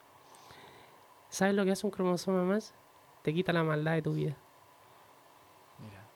¿Sabes 1.29 1.55
lo 1.55 1.65
que 1.65 1.71
hace 1.71 1.87
un 1.87 1.93
cromosoma 1.93 2.43
más? 2.43 2.75
Te 3.25 3.33
quita 3.33 3.55
la 3.55 3.65
maldad 3.65 3.95
de 3.95 4.03
tu 4.03 4.13
vida. 4.13 4.37
Mira. 5.79 6.07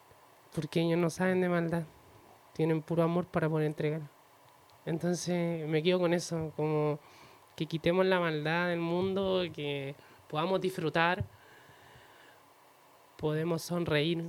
Porque 0.53 0.79
ellos 0.79 0.99
no 0.99 1.09
saben 1.09 1.41
de 1.41 1.49
maldad. 1.49 1.83
Tienen 2.53 2.83
puro 2.83 3.01
amor 3.01 3.25
para 3.25 3.49
poder 3.49 3.65
entregar. 3.65 4.01
Entonces 4.85 5.67
me 5.67 5.81
quedo 5.81 5.99
con 5.99 6.13
eso, 6.13 6.53
como 6.55 6.99
que 7.55 7.65
quitemos 7.65 8.05
la 8.05 8.19
maldad 8.19 8.67
del 8.69 8.79
mundo, 8.79 9.41
que 9.53 9.95
podamos 10.27 10.61
disfrutar, 10.61 11.25
podemos 13.17 13.63
sonreír. 13.63 14.23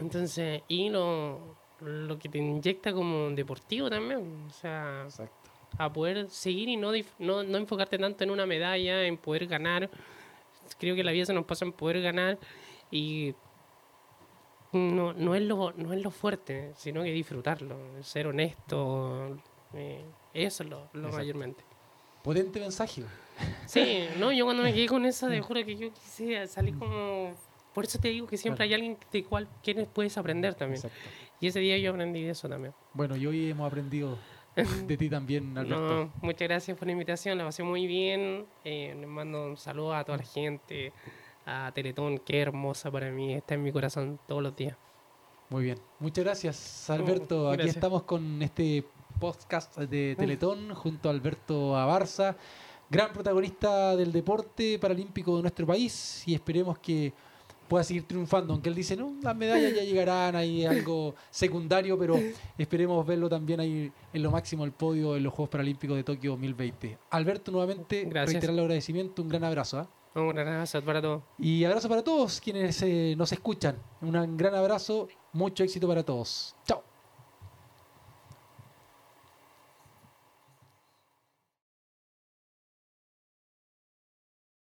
Entonces, 0.00 0.62
y 0.66 0.90
lo, 0.90 1.38
lo 1.80 2.18
que 2.18 2.28
te 2.28 2.38
inyecta 2.38 2.92
como 2.92 3.30
deportivo 3.30 3.88
también, 3.88 4.46
o 4.48 4.50
sea, 4.50 5.02
Exacto. 5.04 5.50
a 5.78 5.92
poder 5.92 6.28
seguir 6.28 6.68
y 6.68 6.76
no, 6.76 6.90
no, 7.20 7.44
no 7.44 7.58
enfocarte 7.58 7.98
tanto 7.98 8.24
en 8.24 8.30
una 8.30 8.46
medalla, 8.46 9.04
en 9.04 9.16
poder 9.16 9.46
ganar. 9.46 9.88
Creo 10.78 10.94
que 10.96 11.04
la 11.04 11.12
vida 11.12 11.26
se 11.26 11.32
nos 11.34 11.44
pasa 11.44 11.64
en 11.64 11.72
poder 11.72 12.00
ganar 12.02 12.38
y 12.90 13.34
no, 14.72 15.12
no, 15.12 15.34
es, 15.34 15.42
lo, 15.42 15.72
no 15.76 15.92
es 15.92 16.02
lo 16.02 16.10
fuerte, 16.10 16.72
sino 16.76 17.02
que 17.02 17.12
disfrutarlo, 17.12 17.76
ser 18.02 18.26
honesto. 18.26 19.36
eh, 19.74 20.04
eso 20.32 20.64
es 20.64 20.68
lo, 20.70 20.88
lo 20.92 21.10
mayormente. 21.10 21.62
Potente 22.22 22.58
mensaje. 22.58 23.04
Sí, 23.66 24.06
no, 24.18 24.32
yo 24.32 24.44
cuando 24.44 24.62
me 24.62 24.72
quedé 24.74 24.86
con 24.86 25.04
eso, 25.04 25.28
te 25.28 25.40
juro 25.40 25.64
que 25.64 25.76
yo 25.76 25.92
quise 25.92 26.46
salir 26.48 26.76
como... 26.78 27.32
Por 27.72 27.84
eso 27.84 27.98
te 27.98 28.08
digo 28.08 28.26
que 28.26 28.36
siempre 28.36 28.66
Claro. 28.66 28.68
hay 28.68 28.74
alguien 28.74 28.98
de 29.12 29.24
cual 29.24 29.48
quienes 29.62 29.88
puedes 29.88 30.16
aprender 30.16 30.54
también. 30.54 30.76
Exacto. 30.76 30.96
Y 31.40 31.48
ese 31.48 31.58
día 31.60 31.76
yo 31.78 31.90
aprendí 31.90 32.22
de 32.22 32.30
eso 32.30 32.48
también. 32.48 32.72
Bueno, 32.92 33.16
y 33.16 33.26
hoy 33.26 33.50
hemos 33.50 33.66
aprendido 33.66 34.16
de 34.86 34.96
ti 34.96 35.08
también, 35.08 35.56
Alberto. 35.58 36.04
No, 36.04 36.12
muchas 36.22 36.48
gracias 36.48 36.76
por 36.78 36.86
la 36.86 36.92
invitación, 36.92 37.38
la 37.38 37.44
pasé 37.44 37.62
muy 37.62 37.86
bien. 37.86 38.46
Eh, 38.64 38.94
les 38.98 39.08
mando 39.08 39.46
un 39.46 39.56
saludo 39.56 39.94
a 39.94 40.04
toda 40.04 40.18
la 40.18 40.24
gente, 40.24 40.92
a 41.46 41.72
Teletón, 41.74 42.18
qué 42.18 42.40
hermosa 42.40 42.90
para 42.90 43.10
mí, 43.10 43.34
está 43.34 43.54
en 43.54 43.62
mi 43.62 43.72
corazón 43.72 44.18
todos 44.28 44.42
los 44.42 44.54
días. 44.54 44.76
Muy 45.50 45.64
bien. 45.64 45.78
Muchas 45.98 46.24
gracias, 46.24 46.90
Alberto. 46.90 47.50
Aquí 47.50 47.68
estamos 47.68 48.04
con 48.04 48.42
este 48.42 48.84
podcast 49.18 49.76
de 49.78 50.16
Teletón 50.16 50.74
junto 50.74 51.08
a 51.08 51.12
Alberto 51.12 51.76
Abarza, 51.76 52.36
gran 52.90 53.12
protagonista 53.12 53.96
del 53.96 54.12
deporte 54.12 54.78
paralímpico 54.78 55.36
de 55.36 55.42
nuestro 55.42 55.66
país 55.66 56.26
y 56.26 56.34
esperemos 56.34 56.78
que 56.78 57.12
pueda 57.68 57.84
seguir 57.84 58.04
triunfando, 58.04 58.52
aunque 58.52 58.68
él 58.68 58.74
dice, 58.74 58.96
no, 58.96 59.14
las 59.22 59.36
medallas 59.36 59.74
ya 59.74 59.82
llegarán, 59.82 60.36
ahí 60.36 60.64
algo 60.64 61.14
secundario, 61.30 61.98
pero 61.98 62.18
esperemos 62.58 63.06
verlo 63.06 63.28
también 63.28 63.60
ahí 63.60 63.90
en 64.12 64.22
lo 64.22 64.30
máximo 64.30 64.64
el 64.64 64.72
podio 64.72 65.16
en 65.16 65.24
los 65.24 65.32
Juegos 65.32 65.50
Paralímpicos 65.50 65.96
de 65.96 66.04
Tokio 66.04 66.32
2020. 66.32 66.98
Alberto, 67.10 67.50
nuevamente, 67.50 68.04
Gracias. 68.04 68.34
reiterar 68.34 68.54
el 68.54 68.60
agradecimiento, 68.60 69.22
un 69.22 69.28
gran 69.28 69.44
abrazo. 69.44 69.78
¿ah? 69.78 69.88
Un 70.14 70.28
gran 70.28 70.46
abrazo 70.46 70.82
para 70.82 71.02
todos. 71.02 71.22
Y 71.38 71.64
abrazo 71.64 71.88
para 71.88 72.04
todos 72.04 72.40
quienes 72.40 72.80
eh, 72.82 73.14
nos 73.16 73.32
escuchan. 73.32 73.76
Un 74.00 74.36
gran 74.36 74.54
abrazo, 74.54 75.08
mucho 75.32 75.64
éxito 75.64 75.88
para 75.88 76.04
todos. 76.04 76.54
Chao. 76.64 76.83